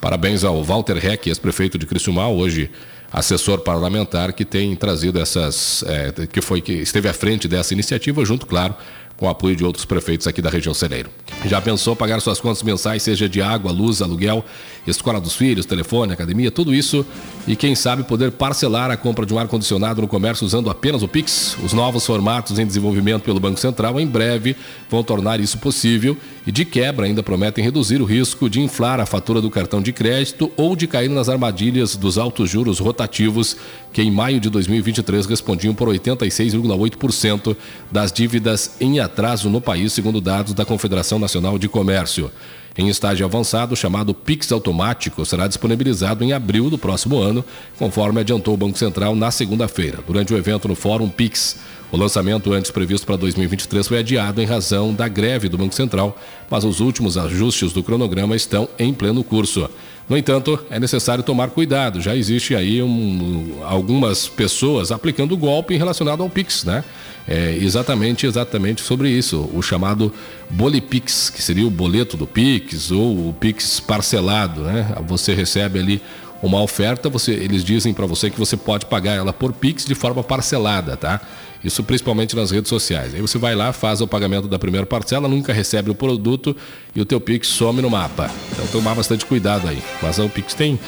Parabéns 0.00 0.44
ao 0.44 0.62
Walter 0.62 1.04
Heck, 1.04 1.28
ex-prefeito 1.28 1.78
de 1.78 1.86
Criciúmal, 1.86 2.36
hoje 2.36 2.70
assessor 3.10 3.60
parlamentar, 3.60 4.32
que 4.34 4.44
tem 4.44 4.76
trazido 4.76 5.18
essas, 5.18 5.82
é, 5.86 6.26
que 6.26 6.42
foi 6.42 6.60
que 6.60 6.72
esteve 6.72 7.08
à 7.08 7.14
frente 7.14 7.48
dessa 7.48 7.72
iniciativa, 7.72 8.22
junto, 8.24 8.46
claro, 8.46 8.74
com 9.16 9.26
o 9.26 9.28
apoio 9.28 9.56
de 9.56 9.64
outros 9.64 9.84
prefeitos 9.84 10.26
aqui 10.26 10.40
da 10.40 10.48
região 10.48 10.72
Celeiro. 10.72 11.10
Já 11.46 11.60
pensou 11.60 11.96
pagar 11.96 12.20
suas 12.20 12.40
contas 12.40 12.62
mensais, 12.62 13.02
seja 13.02 13.28
de 13.28 13.42
água, 13.42 13.72
luz, 13.72 14.00
aluguel, 14.00 14.44
escola 14.90 15.20
dos 15.20 15.34
filhos, 15.34 15.66
telefone, 15.66 16.12
academia, 16.12 16.50
tudo 16.50 16.74
isso 16.74 17.04
e 17.46 17.56
quem 17.56 17.74
sabe 17.74 18.02
poder 18.02 18.32
parcelar 18.32 18.90
a 18.90 18.96
compra 18.96 19.24
de 19.24 19.32
um 19.32 19.38
ar-condicionado 19.38 20.02
no 20.02 20.08
comércio 20.08 20.44
usando 20.44 20.68
apenas 20.68 21.02
o 21.02 21.08
Pix? 21.08 21.56
Os 21.64 21.72
novos 21.72 22.04
formatos 22.04 22.58
em 22.58 22.66
desenvolvimento 22.66 23.22
pelo 23.22 23.40
Banco 23.40 23.58
Central 23.58 23.98
em 23.98 24.06
breve 24.06 24.54
vão 24.90 25.02
tornar 25.02 25.40
isso 25.40 25.56
possível 25.58 26.16
e 26.46 26.52
de 26.52 26.64
quebra 26.64 27.06
ainda 27.06 27.22
prometem 27.22 27.64
reduzir 27.64 28.02
o 28.02 28.04
risco 28.04 28.50
de 28.50 28.60
inflar 28.60 29.00
a 29.00 29.06
fatura 29.06 29.40
do 29.40 29.50
cartão 29.50 29.80
de 29.80 29.92
crédito 29.92 30.52
ou 30.56 30.76
de 30.76 30.86
cair 30.86 31.08
nas 31.08 31.28
armadilhas 31.28 31.96
dos 31.96 32.18
altos 32.18 32.50
juros 32.50 32.78
rotativos 32.78 33.56
que 33.92 34.02
em 34.02 34.10
maio 34.10 34.38
de 34.38 34.50
2023 34.50 35.24
respondiam 35.26 35.74
por 35.74 35.88
86,8% 35.88 37.56
das 37.90 38.12
dívidas 38.12 38.76
em 38.80 39.00
atraso 39.00 39.48
no 39.48 39.60
país, 39.60 39.92
segundo 39.92 40.20
dados 40.20 40.52
da 40.52 40.64
Confederação 40.64 41.18
Nacional 41.18 41.58
de 41.58 41.68
Comércio. 41.68 42.30
Em 42.78 42.88
estágio 42.88 43.26
avançado, 43.26 43.74
chamado 43.74 44.14
Pix 44.14 44.52
Automático, 44.52 45.26
será 45.26 45.48
disponibilizado 45.48 46.22
em 46.22 46.32
abril 46.32 46.70
do 46.70 46.78
próximo 46.78 47.18
ano, 47.18 47.44
conforme 47.76 48.20
adiantou 48.20 48.54
o 48.54 48.56
Banco 48.56 48.78
Central 48.78 49.16
na 49.16 49.32
segunda-feira, 49.32 49.98
durante 50.06 50.32
o 50.32 50.36
evento 50.36 50.68
no 50.68 50.76
Fórum 50.76 51.08
Pix. 51.08 51.58
O 51.90 51.96
lançamento 51.96 52.52
antes 52.52 52.70
previsto 52.70 53.04
para 53.04 53.16
2023 53.16 53.88
foi 53.88 53.98
adiado 53.98 54.40
em 54.40 54.44
razão 54.44 54.94
da 54.94 55.08
greve 55.08 55.48
do 55.48 55.58
Banco 55.58 55.74
Central, 55.74 56.16
mas 56.48 56.62
os 56.62 56.78
últimos 56.78 57.18
ajustes 57.18 57.72
do 57.72 57.82
cronograma 57.82 58.36
estão 58.36 58.68
em 58.78 58.94
pleno 58.94 59.24
curso. 59.24 59.68
No 60.08 60.16
entanto, 60.16 60.58
é 60.70 60.78
necessário 60.78 61.24
tomar 61.24 61.50
cuidado. 61.50 62.00
Já 62.00 62.14
existe 62.14 62.54
aí 62.54 62.80
um, 62.80 63.58
algumas 63.64 64.28
pessoas 64.28 64.92
aplicando 64.92 65.36
golpe 65.36 65.76
relacionado 65.76 66.22
ao 66.22 66.30
Pix, 66.30 66.62
né? 66.62 66.84
É 67.28 67.54
exatamente, 67.60 68.26
exatamente 68.26 68.80
sobre 68.80 69.10
isso, 69.10 69.50
o 69.52 69.60
chamado 69.60 70.12
Bolipix, 70.48 71.28
que 71.28 71.42
seria 71.42 71.66
o 71.66 71.70
boleto 71.70 72.16
do 72.16 72.26
Pix 72.26 72.90
ou 72.90 73.28
o 73.28 73.32
Pix 73.34 73.80
parcelado, 73.80 74.62
né? 74.62 74.94
Você 75.06 75.34
recebe 75.34 75.78
ali 75.78 76.02
uma 76.42 76.62
oferta, 76.62 77.10
você, 77.10 77.32
eles 77.32 77.62
dizem 77.62 77.92
para 77.92 78.06
você 78.06 78.30
que 78.30 78.38
você 78.38 78.56
pode 78.56 78.86
pagar 78.86 79.14
ela 79.14 79.32
por 79.32 79.52
Pix 79.52 79.84
de 79.84 79.94
forma 79.94 80.22
parcelada, 80.22 80.96
tá? 80.96 81.20
Isso 81.62 81.82
principalmente 81.82 82.36
nas 82.36 82.50
redes 82.50 82.68
sociais. 82.68 83.14
Aí 83.14 83.20
você 83.20 83.36
vai 83.36 83.54
lá, 83.54 83.72
faz 83.72 84.00
o 84.00 84.06
pagamento 84.06 84.46
da 84.46 84.58
primeira 84.58 84.86
parcela, 84.86 85.28
nunca 85.28 85.52
recebe 85.52 85.90
o 85.90 85.94
produto 85.94 86.56
e 86.94 87.00
o 87.00 87.04
teu 87.04 87.20
Pix 87.20 87.48
some 87.48 87.82
no 87.82 87.90
mapa. 87.90 88.30
Então 88.52 88.66
tomar 88.68 88.94
bastante 88.94 89.26
cuidado 89.26 89.68
aí. 89.68 89.82
Mas 90.00 90.18
o 90.18 90.28
Pix 90.28 90.54
tem, 90.54 90.78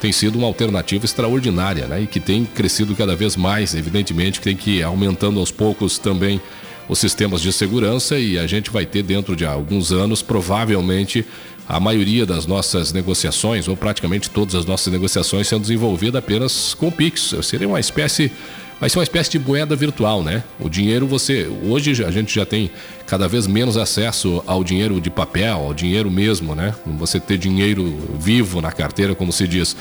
tem 0.00 0.12
sido 0.12 0.38
uma 0.38 0.46
alternativa 0.46 1.04
extraordinária, 1.04 1.86
né? 1.86 2.02
E 2.02 2.06
que 2.06 2.20
tem 2.20 2.44
crescido 2.44 2.94
cada 2.94 3.16
vez 3.16 3.36
mais, 3.36 3.74
evidentemente, 3.74 4.38
que 4.38 4.44
tem 4.44 4.56
que 4.56 4.78
ir 4.78 4.82
aumentando 4.82 5.40
aos 5.40 5.50
poucos 5.50 5.98
também 5.98 6.40
os 6.88 6.98
sistemas 6.98 7.42
de 7.42 7.52
segurança 7.52 8.18
e 8.18 8.38
a 8.38 8.46
gente 8.46 8.70
vai 8.70 8.86
ter 8.86 9.02
dentro 9.02 9.36
de 9.36 9.44
alguns 9.44 9.92
anos, 9.92 10.22
provavelmente, 10.22 11.24
a 11.68 11.78
maioria 11.78 12.24
das 12.24 12.46
nossas 12.46 12.92
negociações, 12.92 13.68
ou 13.68 13.76
praticamente 13.76 14.30
todas 14.30 14.54
as 14.54 14.64
nossas 14.64 14.90
negociações, 14.90 15.46
sendo 15.46 15.62
desenvolvida 15.62 16.18
apenas 16.18 16.72
com 16.72 16.90
Pix. 16.90 17.34
Seria 17.42 17.68
uma 17.68 17.78
espécie 17.78 18.32
vai 18.80 18.88
ser 18.88 18.98
uma 18.98 19.04
espécie 19.04 19.30
de 19.30 19.38
moeda 19.38 19.74
virtual, 19.74 20.22
né? 20.22 20.42
O 20.58 20.68
dinheiro 20.68 21.06
você. 21.06 21.48
Hoje 21.64 22.04
a 22.04 22.10
gente 22.10 22.34
já 22.34 22.46
tem 22.46 22.70
cada 23.08 23.26
vez 23.26 23.46
menos 23.46 23.78
acesso 23.78 24.42
ao 24.46 24.62
dinheiro 24.62 25.00
de 25.00 25.08
papel, 25.08 25.56
ao 25.56 25.72
dinheiro 25.72 26.10
mesmo, 26.10 26.54
né? 26.54 26.74
Você 26.98 27.18
ter 27.18 27.38
dinheiro 27.38 27.98
vivo 28.20 28.60
na 28.60 28.70
carteira, 28.70 29.14
como 29.14 29.32
se 29.32 29.48
diz. 29.48 29.74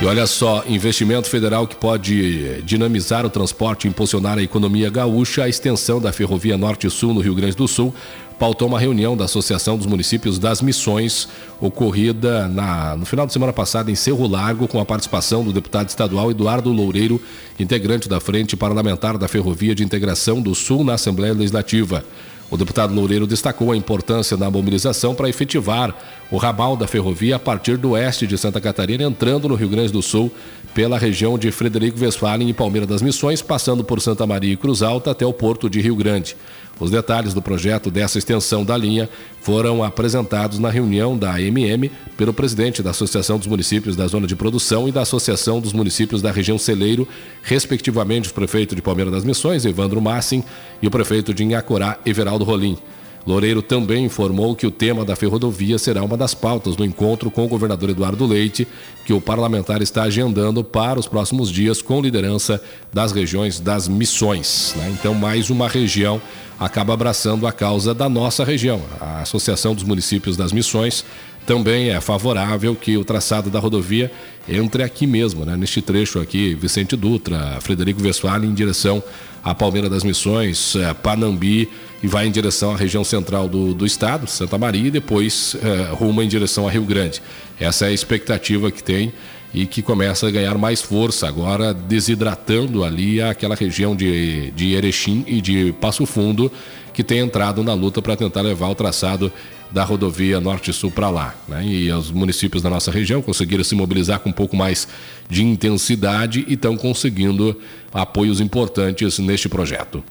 E 0.00 0.06
olha 0.06 0.28
só, 0.28 0.62
investimento 0.68 1.28
federal 1.28 1.66
que 1.66 1.74
pode 1.74 2.62
dinamizar 2.62 3.26
o 3.26 3.30
transporte 3.30 3.86
e 3.86 3.90
impulsionar 3.90 4.38
a 4.38 4.42
economia 4.42 4.88
gaúcha, 4.88 5.42
a 5.42 5.48
extensão 5.48 6.00
da 6.00 6.12
Ferrovia 6.12 6.56
Norte-Sul 6.56 7.12
no 7.12 7.20
Rio 7.20 7.34
Grande 7.34 7.56
do 7.56 7.66
Sul 7.66 7.92
pautou 8.38 8.68
uma 8.68 8.78
reunião 8.78 9.16
da 9.16 9.24
Associação 9.24 9.76
dos 9.76 9.86
Municípios 9.86 10.38
das 10.38 10.62
Missões, 10.62 11.28
ocorrida 11.60 12.46
na, 12.46 12.96
no 12.96 13.04
final 13.04 13.26
de 13.26 13.32
semana 13.32 13.52
passada 13.52 13.90
em 13.90 13.96
Cerro 13.96 14.28
Largo, 14.28 14.68
com 14.68 14.78
a 14.78 14.84
participação 14.84 15.42
do 15.42 15.52
deputado 15.52 15.88
estadual 15.88 16.30
Eduardo 16.30 16.70
Loureiro, 16.70 17.20
integrante 17.58 18.08
da 18.08 18.20
Frente 18.20 18.56
Parlamentar 18.56 19.18
da 19.18 19.26
Ferrovia 19.26 19.74
de 19.74 19.82
Integração 19.82 20.40
do 20.40 20.54
Sul 20.54 20.84
na 20.84 20.94
Assembleia 20.94 21.34
Legislativa. 21.34 22.04
O 22.50 22.56
deputado 22.56 22.94
Loureiro 22.94 23.26
destacou 23.26 23.72
a 23.72 23.76
importância 23.76 24.34
da 24.34 24.50
mobilização 24.50 25.14
para 25.14 25.28
efetivar 25.28 25.94
o 26.30 26.38
ramal 26.38 26.76
da 26.76 26.86
ferrovia 26.86 27.36
a 27.36 27.38
partir 27.38 27.76
do 27.76 27.90
oeste 27.90 28.26
de 28.26 28.38
Santa 28.38 28.58
Catarina, 28.58 29.04
entrando 29.04 29.48
no 29.48 29.54
Rio 29.54 29.68
Grande 29.68 29.92
do 29.92 30.00
Sul 30.00 30.32
pela 30.74 30.98
região 30.98 31.38
de 31.38 31.50
Frederico 31.50 32.00
Westphalen 32.00 32.48
e 32.48 32.54
Palmeira 32.54 32.86
das 32.86 33.02
Missões, 33.02 33.42
passando 33.42 33.84
por 33.84 34.00
Santa 34.00 34.26
Maria 34.26 34.52
e 34.52 34.56
Cruz 34.56 34.82
Alta 34.82 35.10
até 35.10 35.26
o 35.26 35.32
porto 35.32 35.68
de 35.68 35.80
Rio 35.80 35.94
Grande. 35.94 36.36
Os 36.80 36.90
detalhes 36.90 37.34
do 37.34 37.42
projeto 37.42 37.90
dessa 37.90 38.18
extensão 38.18 38.64
da 38.64 38.76
linha 38.76 39.08
foram 39.40 39.82
apresentados 39.82 40.58
na 40.58 40.70
reunião 40.70 41.18
da 41.18 41.32
AMM 41.32 41.90
pelo 42.16 42.32
presidente 42.32 42.82
da 42.82 42.90
Associação 42.90 43.38
dos 43.38 43.46
Municípios 43.46 43.96
da 43.96 44.06
Zona 44.06 44.26
de 44.26 44.36
Produção 44.36 44.88
e 44.88 44.92
da 44.92 45.02
Associação 45.02 45.60
dos 45.60 45.72
Municípios 45.72 46.22
da 46.22 46.30
Região 46.30 46.58
Celeiro, 46.58 47.06
respectivamente 47.42 48.30
o 48.30 48.34
prefeito 48.34 48.76
de 48.76 48.82
Palmeira 48.82 49.10
das 49.10 49.24
Missões, 49.24 49.64
Evandro 49.64 50.00
Massin, 50.00 50.44
e 50.80 50.86
o 50.86 50.90
prefeito 50.90 51.34
de 51.34 51.42
Inhacorá, 51.42 51.98
Everaldo 52.06 52.44
Rolim. 52.44 52.78
Loureiro 53.26 53.60
também 53.60 54.06
informou 54.06 54.54
que 54.56 54.66
o 54.66 54.70
tema 54.70 55.04
da 55.04 55.14
ferrovia 55.14 55.78
será 55.78 56.02
uma 56.02 56.16
das 56.16 56.34
pautas 56.34 56.76
do 56.76 56.84
encontro 56.84 57.30
com 57.30 57.44
o 57.44 57.48
governador 57.48 57.90
Eduardo 57.90 58.26
Leite, 58.26 58.66
que 59.04 59.12
o 59.12 59.20
parlamentar 59.20 59.82
está 59.82 60.04
agendando 60.04 60.64
para 60.64 60.98
os 60.98 61.06
próximos 61.06 61.50
dias 61.50 61.82
com 61.82 62.00
liderança 62.00 62.62
das 62.92 63.12
regiões 63.12 63.60
das 63.60 63.86
missões. 63.88 64.74
Né? 64.76 64.94
Então, 64.98 65.14
mais 65.14 65.50
uma 65.50 65.68
região 65.68 66.20
acaba 66.58 66.94
abraçando 66.94 67.46
a 67.46 67.52
causa 67.52 67.94
da 67.94 68.08
nossa 68.08 68.44
região. 68.44 68.82
A 69.00 69.20
Associação 69.20 69.74
dos 69.74 69.84
Municípios 69.84 70.36
das 70.36 70.52
Missões 70.52 71.04
também 71.46 71.88
é 71.88 72.00
favorável 72.00 72.74
que 72.74 72.96
o 72.96 73.04
traçado 73.04 73.48
da 73.48 73.58
rodovia 73.58 74.10
entre 74.48 74.82
aqui 74.82 75.06
mesmo, 75.06 75.44
né, 75.44 75.56
neste 75.56 75.80
trecho 75.80 76.18
aqui, 76.20 76.54
Vicente 76.54 76.96
Dutra, 76.96 77.58
Frederico 77.60 78.02
Westphalen, 78.02 78.50
em 78.50 78.54
direção 78.54 79.02
a 79.50 79.54
Palmeira 79.54 79.88
das 79.88 80.04
Missões, 80.04 80.76
é, 80.76 80.92
Panambi 80.92 81.68
e 82.02 82.06
vai 82.06 82.26
em 82.26 82.30
direção 82.30 82.72
à 82.72 82.76
região 82.76 83.02
central 83.02 83.48
do, 83.48 83.74
do 83.74 83.86
estado, 83.86 84.28
Santa 84.28 84.58
Maria, 84.58 84.88
e 84.88 84.90
depois 84.90 85.56
é, 85.62 85.92
ruma 85.92 86.22
em 86.22 86.28
direção 86.28 86.68
a 86.68 86.70
Rio 86.70 86.84
Grande. 86.84 87.22
Essa 87.58 87.86
é 87.86 87.88
a 87.88 87.92
expectativa 87.92 88.70
que 88.70 88.82
tem 88.82 89.12
e 89.52 89.66
que 89.66 89.80
começa 89.80 90.28
a 90.28 90.30
ganhar 90.30 90.56
mais 90.58 90.82
força 90.82 91.26
agora, 91.26 91.72
desidratando 91.72 92.84
ali 92.84 93.20
aquela 93.22 93.54
região 93.54 93.96
de, 93.96 94.50
de 94.50 94.74
Erechim 94.74 95.24
e 95.26 95.40
de 95.40 95.72
Passo 95.80 96.04
Fundo, 96.04 96.52
que 96.92 97.02
tem 97.02 97.20
entrado 97.20 97.64
na 97.64 97.72
luta 97.72 98.02
para 98.02 98.16
tentar 98.16 98.42
levar 98.42 98.68
o 98.68 98.74
traçado 98.74 99.32
da 99.70 99.84
rodovia 99.84 100.40
Norte-Sul 100.40 100.90
para 100.90 101.10
lá. 101.10 101.34
Né? 101.46 101.66
E 101.66 101.92
os 101.92 102.10
municípios 102.10 102.62
da 102.62 102.70
nossa 102.70 102.90
região 102.90 103.20
conseguiram 103.20 103.64
se 103.64 103.74
mobilizar 103.74 104.20
com 104.20 104.30
um 104.30 104.32
pouco 104.32 104.56
mais 104.56 104.88
de 105.28 105.42
intensidade 105.44 106.44
e 106.48 106.54
estão 106.54 106.76
conseguindo 106.76 107.56
apoios 107.92 108.40
importantes 108.40 109.18
neste 109.18 109.48
projeto. 109.48 110.02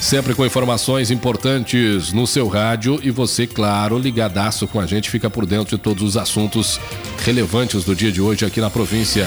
Sempre 0.00 0.34
com 0.34 0.46
informações 0.46 1.10
importantes 1.10 2.12
no 2.12 2.26
seu 2.26 2.46
rádio 2.48 3.00
e 3.02 3.10
você, 3.10 3.46
claro, 3.46 3.98
ligadaço 3.98 4.68
com 4.68 4.78
a 4.78 4.86
gente, 4.86 5.10
fica 5.10 5.28
por 5.28 5.44
dentro 5.46 5.76
de 5.76 5.82
todos 5.82 6.02
os 6.02 6.16
assuntos 6.16 6.78
relevantes 7.24 7.82
do 7.82 7.94
dia 7.94 8.12
de 8.12 8.20
hoje 8.20 8.44
aqui 8.44 8.60
na 8.60 8.70
província. 8.70 9.26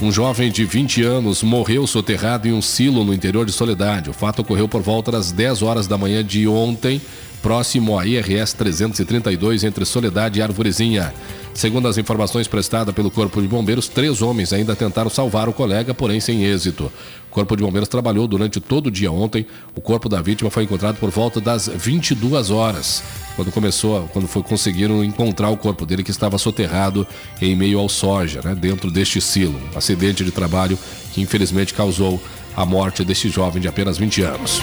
Um 0.00 0.12
jovem 0.12 0.50
de 0.50 0.64
20 0.64 1.02
anos 1.02 1.42
morreu 1.42 1.86
soterrado 1.86 2.46
em 2.46 2.52
um 2.52 2.60
silo 2.60 3.04
no 3.04 3.14
interior 3.14 3.46
de 3.46 3.52
Soledade. 3.52 4.10
O 4.10 4.12
fato 4.12 4.42
ocorreu 4.42 4.68
por 4.68 4.82
volta 4.82 5.10
das 5.10 5.32
10 5.32 5.62
horas 5.62 5.86
da 5.86 5.96
manhã 5.96 6.24
de 6.24 6.46
ontem 6.46 7.00
próximo 7.42 7.98
à 7.98 8.06
IRS 8.06 8.54
332 8.54 9.64
entre 9.64 9.84
Soledade 9.84 10.38
e 10.38 10.42
Arvorezinha. 10.42 11.12
Segundo 11.52 11.86
as 11.86 11.98
informações 11.98 12.48
prestadas 12.48 12.94
pelo 12.94 13.10
Corpo 13.10 13.42
de 13.42 13.48
Bombeiros, 13.48 13.88
três 13.88 14.22
homens 14.22 14.52
ainda 14.52 14.74
tentaram 14.74 15.10
salvar 15.10 15.48
o 15.48 15.52
colega, 15.52 15.92
porém 15.92 16.18
sem 16.18 16.44
êxito. 16.44 16.90
O 17.30 17.34
Corpo 17.34 17.56
de 17.56 17.62
Bombeiros 17.62 17.88
trabalhou 17.88 18.26
durante 18.26 18.58
todo 18.60 18.86
o 18.86 18.90
dia 18.90 19.12
ontem. 19.12 19.44
O 19.74 19.80
corpo 19.80 20.08
da 20.08 20.22
vítima 20.22 20.50
foi 20.50 20.64
encontrado 20.64 20.96
por 20.96 21.10
volta 21.10 21.40
das 21.40 21.68
22 21.68 22.50
horas, 22.50 23.02
quando 23.36 23.50
começou, 23.50 24.08
quando 24.12 24.26
foi, 24.26 24.42
conseguiram 24.42 25.04
encontrar 25.04 25.50
o 25.50 25.56
corpo 25.56 25.84
dele 25.84 26.02
que 26.02 26.10
estava 26.10 26.38
soterrado 26.38 27.06
em 27.40 27.54
meio 27.56 27.78
ao 27.78 27.88
soja, 27.88 28.40
né, 28.42 28.54
dentro 28.54 28.90
deste 28.90 29.20
silo. 29.20 29.60
Um 29.74 29.78
acidente 29.78 30.24
de 30.24 30.30
trabalho 30.30 30.78
que 31.12 31.20
infelizmente 31.20 31.74
causou 31.74 32.22
a 32.56 32.64
morte 32.64 33.04
deste 33.04 33.28
jovem 33.28 33.60
de 33.60 33.68
apenas 33.68 33.98
20 33.98 34.22
anos. 34.22 34.60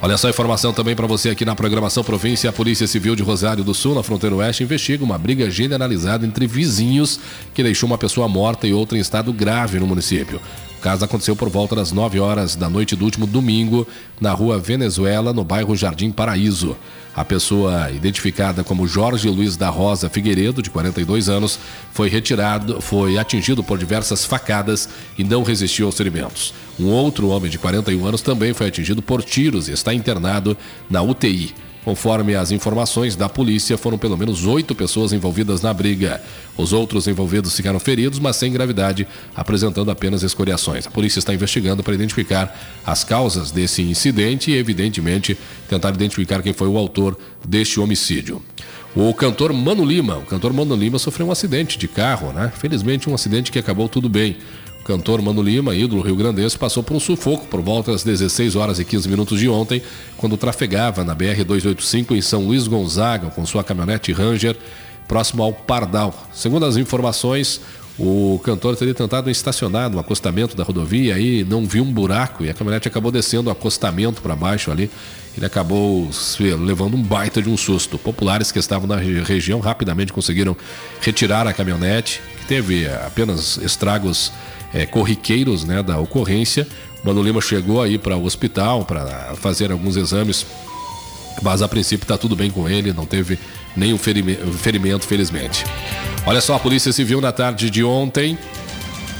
Olha 0.00 0.16
só 0.16 0.28
a 0.28 0.30
informação 0.30 0.72
também 0.72 0.94
para 0.94 1.08
você 1.08 1.30
aqui 1.30 1.44
na 1.44 1.56
programação 1.56 2.04
província. 2.04 2.48
A 2.48 2.52
Polícia 2.52 2.86
Civil 2.86 3.16
de 3.16 3.22
Rosário 3.24 3.64
do 3.64 3.74
Sul, 3.74 3.96
na 3.96 4.02
fronteira 4.04 4.36
oeste, 4.36 4.62
investiga 4.62 5.02
uma 5.02 5.18
briga 5.18 5.50
generalizada 5.50 6.24
entre 6.24 6.46
vizinhos 6.46 7.18
que 7.52 7.64
deixou 7.64 7.88
uma 7.88 7.98
pessoa 7.98 8.28
morta 8.28 8.68
e 8.68 8.72
outra 8.72 8.96
em 8.96 9.00
estado 9.00 9.32
grave 9.32 9.80
no 9.80 9.88
município. 9.88 10.40
O 10.78 10.80
caso 10.80 11.04
aconteceu 11.04 11.34
por 11.34 11.48
volta 11.48 11.74
das 11.74 11.90
9 11.90 12.20
horas 12.20 12.54
da 12.54 12.70
noite 12.70 12.94
do 12.94 13.04
último 13.04 13.26
domingo, 13.26 13.88
na 14.20 14.30
rua 14.30 14.56
Venezuela, 14.60 15.32
no 15.32 15.42
bairro 15.42 15.74
Jardim 15.74 16.12
Paraíso. 16.12 16.76
A 17.18 17.24
pessoa 17.24 17.90
identificada 17.90 18.62
como 18.62 18.86
Jorge 18.86 19.28
Luiz 19.28 19.56
da 19.56 19.68
Rosa 19.68 20.08
Figueiredo, 20.08 20.62
de 20.62 20.70
42 20.70 21.28
anos, 21.28 21.58
foi 21.92 22.08
retirado, 22.08 22.80
foi 22.80 23.18
atingido 23.18 23.64
por 23.64 23.76
diversas 23.76 24.24
facadas 24.24 24.88
e 25.18 25.24
não 25.24 25.42
resistiu 25.42 25.86
aos 25.86 25.96
ferimentos. 25.96 26.54
Um 26.78 26.86
outro 26.86 27.26
homem 27.30 27.50
de 27.50 27.58
41 27.58 28.06
anos 28.06 28.22
também 28.22 28.54
foi 28.54 28.68
atingido 28.68 29.02
por 29.02 29.20
tiros 29.24 29.68
e 29.68 29.72
está 29.72 29.92
internado 29.92 30.56
na 30.88 31.02
UTI. 31.02 31.52
Conforme 31.88 32.34
as 32.34 32.52
informações 32.52 33.16
da 33.16 33.30
polícia, 33.30 33.78
foram 33.78 33.96
pelo 33.96 34.14
menos 34.14 34.44
oito 34.44 34.74
pessoas 34.74 35.10
envolvidas 35.10 35.62
na 35.62 35.72
briga. 35.72 36.20
Os 36.54 36.74
outros 36.74 37.08
envolvidos 37.08 37.56
ficaram 37.56 37.80
feridos, 37.80 38.18
mas 38.18 38.36
sem 38.36 38.52
gravidade, 38.52 39.08
apresentando 39.34 39.90
apenas 39.90 40.22
escoriações. 40.22 40.86
A 40.86 40.90
polícia 40.90 41.18
está 41.18 41.32
investigando 41.32 41.82
para 41.82 41.94
identificar 41.94 42.54
as 42.84 43.04
causas 43.04 43.50
desse 43.50 43.80
incidente 43.80 44.50
e, 44.50 44.56
evidentemente, 44.58 45.34
tentar 45.66 45.94
identificar 45.94 46.42
quem 46.42 46.52
foi 46.52 46.68
o 46.68 46.76
autor 46.76 47.16
deste 47.42 47.80
homicídio. 47.80 48.42
O 48.94 49.14
cantor 49.14 49.50
Mano 49.54 49.82
Lima, 49.82 50.18
o 50.18 50.26
cantor 50.26 50.52
Mano 50.52 50.76
Lima 50.76 50.98
sofreu 50.98 51.28
um 51.28 51.32
acidente 51.32 51.78
de 51.78 51.88
carro, 51.88 52.34
né? 52.34 52.52
Felizmente 52.54 53.08
um 53.08 53.14
acidente 53.14 53.50
que 53.50 53.58
acabou 53.58 53.88
tudo 53.88 54.10
bem 54.10 54.36
cantor 54.88 55.20
Mano 55.20 55.42
Lima, 55.42 55.74
ídolo 55.74 56.00
rio-grandense, 56.00 56.56
passou 56.56 56.82
por 56.82 56.96
um 56.96 57.00
sufoco 57.00 57.46
por 57.46 57.60
volta 57.60 57.92
das 57.92 58.02
16 58.02 58.56
horas 58.56 58.78
e 58.78 58.86
15 58.86 59.06
minutos 59.06 59.38
de 59.38 59.46
ontem, 59.46 59.82
quando 60.16 60.34
trafegava 60.38 61.04
na 61.04 61.14
BR-285 61.14 62.16
em 62.16 62.22
São 62.22 62.46
Luís 62.46 62.66
Gonzaga 62.66 63.28
com 63.28 63.44
sua 63.44 63.62
caminhonete 63.62 64.12
Ranger, 64.12 64.56
próximo 65.06 65.42
ao 65.42 65.52
Pardal. 65.52 66.14
Segundo 66.32 66.64
as 66.64 66.78
informações, 66.78 67.60
o 67.98 68.40
cantor 68.42 68.76
teria 68.76 68.94
tentado 68.94 69.28
estacionar 69.28 69.90
no 69.90 69.98
acostamento 69.98 70.56
da 70.56 70.64
rodovia 70.64 71.18
e 71.18 71.44
não 71.44 71.66
viu 71.66 71.82
um 71.82 71.92
buraco 71.92 72.42
e 72.42 72.48
a 72.48 72.54
caminhonete 72.54 72.88
acabou 72.88 73.12
descendo 73.12 73.50
o 73.50 73.52
acostamento 73.52 74.22
para 74.22 74.34
baixo 74.34 74.70
ali. 74.70 74.90
Ele 75.36 75.44
acabou 75.44 76.08
levando 76.64 76.94
um 76.96 77.02
baita 77.02 77.42
de 77.42 77.50
um 77.50 77.58
susto. 77.58 77.98
Populares 77.98 78.50
que 78.50 78.58
estavam 78.58 78.88
na 78.88 78.96
região 78.96 79.60
rapidamente 79.60 80.14
conseguiram 80.14 80.56
retirar 81.02 81.46
a 81.46 81.52
caminhonete, 81.52 82.22
que 82.40 82.46
teve 82.46 82.88
apenas 82.88 83.58
estragos 83.58 84.32
é, 84.72 84.86
corriqueiros 84.86 85.64
né, 85.64 85.82
da 85.82 85.98
ocorrência. 85.98 86.66
Mano 87.04 87.22
Lima 87.22 87.40
chegou 87.40 87.80
aí 87.82 87.98
para 87.98 88.16
o 88.16 88.24
hospital 88.24 88.84
para 88.84 89.34
fazer 89.36 89.70
alguns 89.70 89.96
exames, 89.96 90.44
mas 91.42 91.62
a 91.62 91.68
princípio 91.68 92.04
está 92.04 92.18
tudo 92.18 92.34
bem 92.34 92.50
com 92.50 92.68
ele, 92.68 92.92
não 92.92 93.06
teve 93.06 93.38
nenhum 93.76 93.98
ferimento, 93.98 95.06
felizmente. 95.06 95.64
Olha 96.26 96.40
só, 96.40 96.56
a 96.56 96.58
Polícia 96.58 96.92
Civil 96.92 97.20
na 97.20 97.32
tarde 97.32 97.70
de 97.70 97.84
ontem 97.84 98.36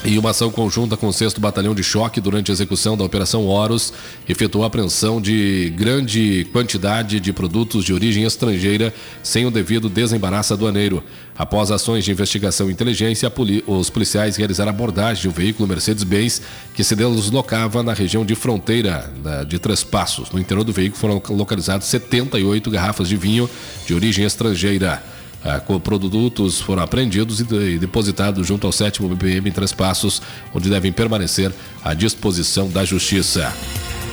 em 0.04 0.18
uma 0.18 0.30
ação 0.30 0.50
conjunta 0.50 0.96
com 0.96 1.08
o 1.08 1.12
6 1.12 1.34
Batalhão 1.34 1.74
de 1.74 1.82
Choque 1.82 2.20
durante 2.20 2.50
a 2.50 2.54
execução 2.54 2.96
da 2.96 3.04
Operação 3.04 3.46
Horus, 3.46 3.92
efetuou 4.28 4.64
a 4.64 4.68
apreensão 4.68 5.20
de 5.20 5.72
grande 5.76 6.46
quantidade 6.52 7.20
de 7.20 7.32
produtos 7.32 7.84
de 7.84 7.92
origem 7.92 8.24
estrangeira 8.24 8.94
sem 9.22 9.44
o 9.44 9.50
devido 9.50 9.88
desembaraço 9.88 10.54
aduaneiro. 10.54 11.02
Após 11.36 11.70
ações 11.70 12.04
de 12.04 12.10
investigação 12.10 12.68
e 12.68 12.72
inteligência, 12.72 13.32
os 13.66 13.90
policiais 13.90 14.36
realizaram 14.36 14.70
abordagem 14.70 15.22
de 15.22 15.28
um 15.28 15.32
veículo 15.32 15.68
Mercedes-Benz 15.68 16.42
que 16.74 16.82
se 16.82 16.96
deslocava 16.96 17.82
na 17.82 17.92
região 17.92 18.24
de 18.24 18.34
fronteira 18.34 19.12
de 19.46 19.58
Três 19.58 19.84
Passos. 19.84 20.30
No 20.30 20.38
interior 20.38 20.64
do 20.64 20.72
veículo 20.72 20.98
foram 21.00 21.22
localizados 21.36 21.86
78 21.86 22.70
garrafas 22.70 23.08
de 23.08 23.16
vinho 23.16 23.48
de 23.86 23.94
origem 23.94 24.24
estrangeira. 24.24 25.02
Ah, 25.44 25.60
produtos 25.60 26.60
foram 26.60 26.82
apreendidos 26.82 27.40
e 27.40 27.78
depositados 27.78 28.46
junto 28.46 28.66
ao 28.66 28.72
sétimo 28.72 29.08
BPM 29.08 29.48
em 29.48 29.52
Três 29.52 29.72
Passos, 29.72 30.20
onde 30.52 30.68
devem 30.68 30.92
permanecer 30.92 31.52
à 31.84 31.94
disposição 31.94 32.68
da 32.68 32.84
Justiça. 32.84 33.52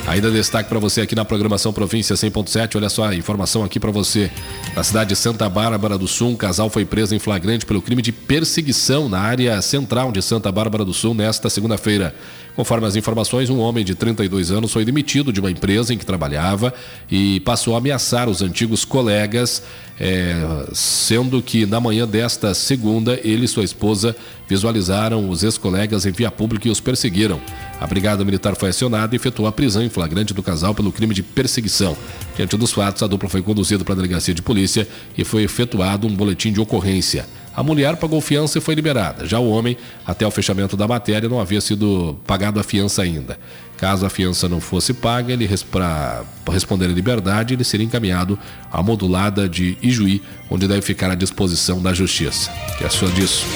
Ainda 0.06 0.30
destaque 0.30 0.68
para 0.68 0.78
você 0.78 1.00
aqui 1.00 1.16
na 1.16 1.24
programação 1.24 1.72
Província 1.72 2.14
100.7. 2.14 2.76
Olha 2.76 2.88
só 2.88 3.06
a 3.06 3.14
informação 3.14 3.64
aqui 3.64 3.80
para 3.80 3.90
você. 3.90 4.30
Na 4.76 4.84
cidade 4.84 5.08
de 5.08 5.16
Santa 5.16 5.48
Bárbara 5.48 5.98
do 5.98 6.06
Sul, 6.06 6.30
um 6.30 6.36
casal 6.36 6.70
foi 6.70 6.84
preso 6.84 7.12
em 7.12 7.18
flagrante 7.18 7.66
pelo 7.66 7.82
crime 7.82 8.00
de 8.00 8.12
perseguição 8.12 9.08
na 9.08 9.18
área 9.18 9.60
central 9.60 10.12
de 10.12 10.22
Santa 10.22 10.52
Bárbara 10.52 10.84
do 10.84 10.94
Sul 10.94 11.12
nesta 11.12 11.50
segunda-feira. 11.50 12.14
Conforme 12.56 12.86
as 12.86 12.96
informações, 12.96 13.50
um 13.50 13.58
homem 13.58 13.84
de 13.84 13.94
32 13.94 14.50
anos 14.50 14.72
foi 14.72 14.82
demitido 14.82 15.30
de 15.30 15.38
uma 15.38 15.50
empresa 15.50 15.92
em 15.92 15.98
que 15.98 16.06
trabalhava 16.06 16.72
e 17.10 17.38
passou 17.40 17.74
a 17.74 17.78
ameaçar 17.78 18.30
os 18.30 18.40
antigos 18.40 18.82
colegas, 18.82 19.62
é, 20.00 20.34
sendo 20.72 21.42
que 21.42 21.66
na 21.66 21.78
manhã 21.78 22.08
desta 22.08 22.54
segunda, 22.54 23.20
ele 23.22 23.44
e 23.44 23.48
sua 23.48 23.62
esposa 23.62 24.16
visualizaram 24.48 25.28
os 25.28 25.42
ex-colegas 25.42 26.06
em 26.06 26.12
via 26.12 26.30
pública 26.30 26.66
e 26.66 26.70
os 26.70 26.80
perseguiram. 26.80 27.38
A 27.78 27.86
Brigada 27.86 28.24
Militar 28.24 28.56
foi 28.56 28.70
acionada 28.70 29.14
e 29.14 29.16
efetuou 29.16 29.46
a 29.46 29.52
prisão 29.52 29.82
em 29.82 29.90
flagrante 29.90 30.32
do 30.32 30.42
casal 30.42 30.74
pelo 30.74 30.90
crime 30.90 31.14
de 31.14 31.22
perseguição. 31.22 31.94
Diante 32.36 32.56
dos 32.56 32.72
fatos, 32.72 33.02
a 33.02 33.06
dupla 33.06 33.28
foi 33.28 33.42
conduzida 33.42 33.84
para 33.84 33.92
a 33.92 33.96
delegacia 33.96 34.32
de 34.32 34.40
polícia 34.40 34.88
e 35.16 35.24
foi 35.24 35.42
efetuado 35.42 36.06
um 36.06 36.14
boletim 36.14 36.52
de 36.52 36.60
ocorrência. 36.60 37.26
A 37.56 37.62
mulher 37.62 37.96
pagou 37.96 38.20
fiança 38.20 38.58
e 38.58 38.60
foi 38.60 38.74
liberada. 38.74 39.26
Já 39.26 39.38
o 39.38 39.48
homem, 39.48 39.78
até 40.06 40.26
o 40.26 40.30
fechamento 40.30 40.76
da 40.76 40.86
matéria, 40.86 41.26
não 41.26 41.40
havia 41.40 41.60
sido 41.60 42.18
pagado 42.26 42.60
a 42.60 42.62
fiança 42.62 43.00
ainda. 43.00 43.38
Caso 43.78 44.04
a 44.04 44.10
fiança 44.10 44.46
não 44.46 44.60
fosse 44.60 44.92
paga, 44.92 45.32
ele 45.32 45.48
para 45.70 46.24
responder 46.50 46.84
à 46.84 46.88
liberdade, 46.88 47.54
ele 47.54 47.64
seria 47.64 47.86
encaminhado 47.86 48.38
à 48.70 48.82
modulada 48.82 49.48
de 49.48 49.78
Ijuí, 49.82 50.22
onde 50.50 50.68
deve 50.68 50.82
ficar 50.82 51.10
à 51.10 51.14
disposição 51.14 51.82
da 51.82 51.94
justiça. 51.94 52.50
Que 52.76 52.84
é 52.84 52.90
só 52.90 53.06
disso. 53.06 53.46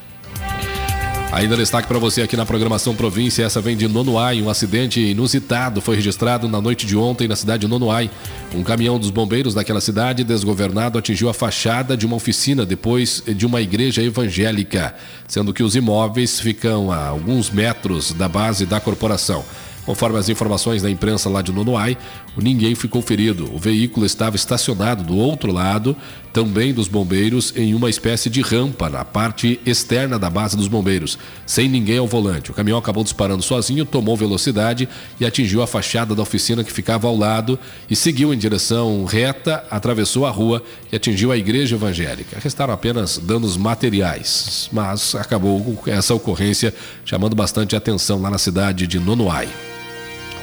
Ainda 1.34 1.58
destaque 1.58 1.88
para 1.88 1.98
você 1.98 2.22
aqui 2.22 2.38
na 2.38 2.46
programação 2.46 2.94
província, 2.94 3.44
essa 3.44 3.60
vem 3.60 3.76
de 3.76 3.88
Nonoai. 3.88 4.40
Um 4.40 4.52
acidente 4.52 5.00
inusitado 5.00 5.82
foi 5.82 5.96
registrado 5.96 6.48
na 6.48 6.62
noite 6.62 6.86
de 6.86 6.96
ontem 6.96 7.28
na 7.28 7.36
cidade 7.36 7.62
de 7.62 7.68
Nonoai. 7.68 8.12
Um 8.54 8.62
caminhão 8.62 9.00
dos 9.00 9.10
bombeiros 9.10 9.56
daquela 9.56 9.82
cidade, 9.82 10.24
desgovernado, 10.24 11.00
atingiu 11.00 11.30
a 11.30 11.34
fachada 11.34 11.98
de 11.98 12.06
uma 12.06 12.16
oficina 12.16 12.68
depois 12.68 13.24
de 13.26 13.48
uma 13.48 13.62
igreja 13.62 14.04
evangélica, 14.04 14.94
sendo 15.28 15.52
que 15.52 15.64
os 15.64 15.76
imóveis 15.76 16.40
ficam 16.40 16.92
a 16.92 17.08
alguns 17.08 17.50
metros 17.50 18.14
da 18.14 18.30
base 18.30 18.68
da 18.68 18.80
corporação. 18.80 19.44
Conforme 19.86 20.18
as 20.18 20.30
informações 20.30 20.82
da 20.82 20.90
imprensa 20.90 21.30
lá 21.30 21.42
de 21.42 21.52
Nonoai, 21.52 21.98
ninguém 22.38 22.74
ficou 22.74 23.02
ferido. 23.02 23.54
O 23.54 23.60
veículo 23.60 24.06
estava 24.06 24.36
estacionado 24.36 25.04
do 25.04 25.18
outro 25.18 25.52
lado, 25.52 25.96
também 26.32 26.74
dos 26.74 26.88
bombeiros, 26.88 27.54
em 27.56 27.76
uma 27.76 27.90
espécie 27.90 28.30
de 28.30 28.42
rampa 28.42 28.90
na 28.90 29.04
parte 29.06 29.60
externa 29.66 30.18
da 30.18 30.30
base 30.30 30.58
dos 30.58 30.68
bombeiros, 30.68 31.18
sem 31.46 31.68
ninguém 31.68 31.98
ao 31.98 32.08
volante. 32.08 32.50
O 32.50 32.54
caminhão 32.54 32.80
acabou 32.80 33.04
disparando 33.04 33.44
sozinho, 33.44 33.86
tomou 33.86 34.16
velocidade 34.16 34.88
e 35.20 35.26
atingiu 35.26 35.62
a 35.62 35.68
fachada 35.68 36.16
da 36.16 36.24
oficina 36.24 36.64
que 36.64 36.72
ficava 36.72 37.08
ao 37.08 37.16
lado 37.16 37.60
e 37.90 37.96
seguiu 37.96 38.34
em 38.34 38.38
direção 38.38 39.04
reta, 39.06 39.64
atravessou 39.70 40.26
a 40.26 40.32
rua 40.32 40.64
e 40.92 40.96
atingiu 40.96 41.32
a 41.32 41.38
igreja 41.38 41.76
evangélica. 41.76 42.40
Restaram 42.40 42.74
apenas 42.74 43.18
danos 43.18 43.58
materiais, 43.58 44.70
mas 44.72 45.14
acabou 45.14 45.84
essa 45.86 46.16
ocorrência 46.16 46.74
chamando 47.04 47.36
bastante 47.36 47.76
atenção 47.76 48.22
lá 48.22 48.32
na 48.32 48.38
cidade 48.38 48.88
de 48.88 48.98
Nonoai. 48.98 49.50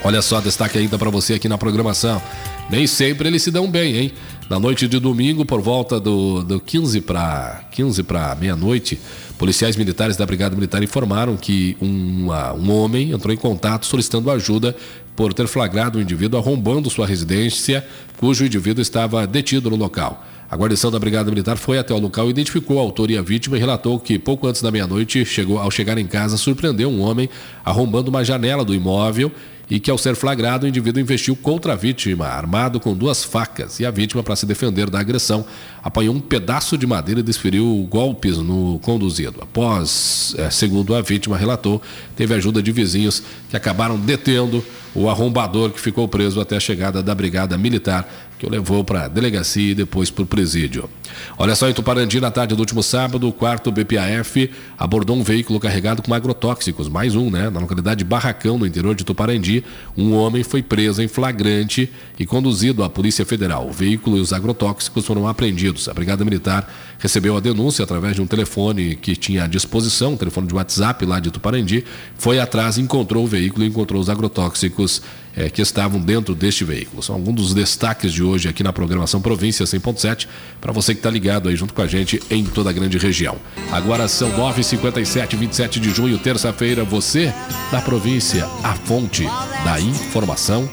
Olha 0.03 0.23
só, 0.23 0.41
destaque 0.41 0.79
ainda 0.79 0.99
para 0.99 1.11
você 1.11 1.35
aqui 1.35 1.47
na 1.47 1.59
programação. 1.59 2.23
Nem 2.71 2.87
sempre 2.87 3.29
eles 3.29 3.43
se 3.43 3.51
dão 3.51 3.71
bem, 3.71 3.97
hein? 3.97 4.13
Na 4.49 4.59
noite 4.59 4.89
de 4.89 4.99
domingo, 4.99 5.45
por 5.45 5.61
volta 5.61 6.01
do, 6.01 6.43
do 6.43 6.59
15 6.59 7.03
para 7.03 7.65
15 7.71 8.03
para 8.05 8.35
meia-noite, 8.35 8.99
policiais 9.37 9.77
militares 9.77 10.17
da 10.17 10.25
Brigada 10.25 10.55
Militar 10.55 10.83
informaram 10.83 11.37
que 11.37 11.77
um, 11.83 12.29
um 12.31 12.73
homem 12.73 13.11
entrou 13.11 13.35
em 13.35 13.37
contato 13.37 13.85
solicitando 13.85 14.31
ajuda 14.31 14.75
por 15.15 15.35
ter 15.35 15.47
flagrado 15.47 15.99
um 15.99 16.03
indivíduo 16.03 16.41
arrombando 16.41 16.89
sua 16.89 17.07
residência, 17.07 17.87
cujo 18.17 18.47
indivíduo 18.47 18.81
estava 18.81 19.27
detido 19.27 19.69
no 19.69 19.77
local. 19.77 20.25
A 20.51 20.57
guarnição 20.57 20.91
da 20.91 20.99
Brigada 20.99 21.31
Militar 21.31 21.59
foi 21.59 21.79
até 21.79 21.93
o 21.93 21.99
local, 21.99 22.31
identificou 22.31 22.79
a 22.79 22.83
autor 22.83 23.11
e 23.11 23.19
a 23.19 23.23
vítima 23.23 23.57
e 23.57 23.61
relatou 23.61 24.01
que 24.01 24.19
pouco 24.19 24.47
antes 24.47 24.63
da 24.63 24.71
meia-noite, 24.71 25.25
chegou 25.27 25.59
ao 25.59 25.71
chegar 25.71 25.99
em 25.99 26.07
casa, 26.07 26.39
surpreendeu 26.39 26.89
um 26.89 27.03
homem 27.03 27.29
arrombando 27.63 28.11
uma 28.11 28.25
janela 28.25 28.65
do 28.65 28.75
imóvel 28.75 29.31
e 29.71 29.79
que, 29.79 29.91
ao 29.91 29.97
ser 29.97 30.17
flagrado, 30.17 30.67
o 30.67 30.69
indivíduo 30.69 31.01
investiu 31.01 31.37
contra 31.37 31.75
a 31.75 31.77
vítima, 31.77 32.27
armado 32.27 32.81
com 32.81 32.95
duas 32.95 33.23
facas, 33.23 33.79
e 33.79 33.87
a 33.87 33.91
vítima, 33.91 34.23
para 34.23 34.35
se 34.35 34.45
defender 34.45 34.91
da 34.91 34.99
agressão, 34.99 35.45
apanhou 35.83 36.15
um 36.15 36.21
pedaço 36.21 36.77
de 36.77 36.87
madeira 36.87 37.21
e 37.21 37.23
desferiu 37.23 37.87
golpes 37.89 38.39
no 38.39 38.81
conduzido. 38.81 39.41
Após, 39.41 40.35
é, 40.37 40.51
segundo 40.51 40.95
a 40.95 41.01
vítima 41.01 41.39
relatou, 41.39 41.81
teve 42.17 42.35
ajuda 42.35 42.61
de 42.61 42.73
vizinhos 42.73 43.23
que 43.49 43.57
acabaram 43.57 43.97
detendo 43.97 44.65
o 44.93 45.09
arrombador 45.09 45.71
que 45.71 45.81
ficou 45.81 46.09
preso 46.09 46.41
até 46.41 46.57
a 46.57 46.61
chegada 46.61 47.01
da 47.01 47.15
Brigada 47.15 47.57
Militar, 47.57 48.09
que 48.41 48.47
o 48.47 48.51
levou 48.51 48.83
para 48.83 49.05
a 49.05 49.09
delegacia 49.09 49.73
e 49.73 49.75
depois 49.75 50.11
para 50.11 50.25
o 50.25 50.27
presídio. 50.27 50.89
Olha 51.37 51.55
só, 51.55 51.69
em 51.69 51.75
Tuparandi, 51.75 52.19
na 52.21 52.31
tarde 52.31 52.55
do 52.55 52.61
último 52.61 52.83
sábado, 52.83 53.29
o 53.29 53.33
quarto 53.33 53.71
BPAF 53.71 54.51
abordou 54.79 55.15
um 55.15 55.23
veículo 55.23 55.61
carregado 55.61 56.01
com 56.01 56.15
agrotóxicos, 56.15 56.89
mais 56.89 57.15
um, 57.15 57.31
né? 57.31 57.51
Na 57.51 57.61
localidade 57.61 58.03
Barracão, 58.03 58.57
no 58.57 58.67
interior 58.67 58.95
de 58.95 59.05
Tuparandi, 59.05 59.63
um 59.95 60.15
homem 60.15 60.43
foi 60.43 60.63
preso 60.63 61.03
em 61.03 61.09
flagrante 61.09 61.91
e 62.19 62.25
conduzido 62.25 62.83
à 62.83 62.89
Polícia 62.89 63.27
Federal. 63.27 63.69
O 63.69 63.73
veículo 63.73 64.17
e 64.17 64.21
os 64.21 64.33
agrotóxicos 64.33 65.05
foram 65.05 65.29
apreendidos. 65.29 65.87
A 65.87 65.93
Brigada 65.93 66.25
Militar 66.25 66.73
recebeu 67.01 67.37
a 67.37 67.41
denúncia 67.41 67.83
através 67.83 68.15
de 68.15 68.23
um 68.23 68.27
telefone 68.27 68.95
que 68.95 69.17
tinha 69.17 69.45
à 69.45 69.47
disposição, 69.47 70.13
um 70.13 70.17
telefone 70.17 70.47
de 70.47 70.55
WhatsApp 70.55 71.05
lá 71.05 71.19
de 71.19 71.31
Tuparandi, 71.31 71.85
foi 72.17 72.39
atrás, 72.39 72.79
encontrou 72.79 73.25
o 73.25 73.27
veículo 73.27 73.65
e 73.65 73.69
encontrou 73.69 74.01
os 74.01 74.09
agrotóxicos 74.09 75.03
é, 75.35 75.49
que 75.49 75.63
estavam 75.63 76.01
dentro 76.01 76.35
deste 76.35 76.65
veículo. 76.65 77.03
São 77.03 77.15
alguns 77.15 77.35
dos 77.35 77.55
destaques 77.55 78.13
de 78.13 78.23
hoje 78.23 78.49
aqui 78.49 78.63
na 78.63 78.73
programação 78.73 79.21
Província 79.21 79.65
100.7, 79.65 80.27
para 80.61 80.73
você 80.73 80.93
que 80.93 80.99
está 80.99 81.11
ligado 81.11 81.49
aí 81.49 81.57
junto 81.57 81.73
com 81.73 81.83
a 81.83 81.87
gente 81.87 82.21
em 82.31 82.45
toda 82.45 82.71
a 82.71 82.73
grande 82.73 82.99
região. 82.99 83.37
Agora 83.73 84.07
são 84.07 84.31
9h57, 84.33 85.37
27 85.37 85.81
de 85.81 85.91
junho, 85.91 86.19
terça-feira, 86.19 86.85
você 86.85 87.33
da 87.71 87.81
província, 87.81 88.47
a 88.63 88.75
fonte 88.75 89.25
da 89.65 89.81
informação 89.81 90.71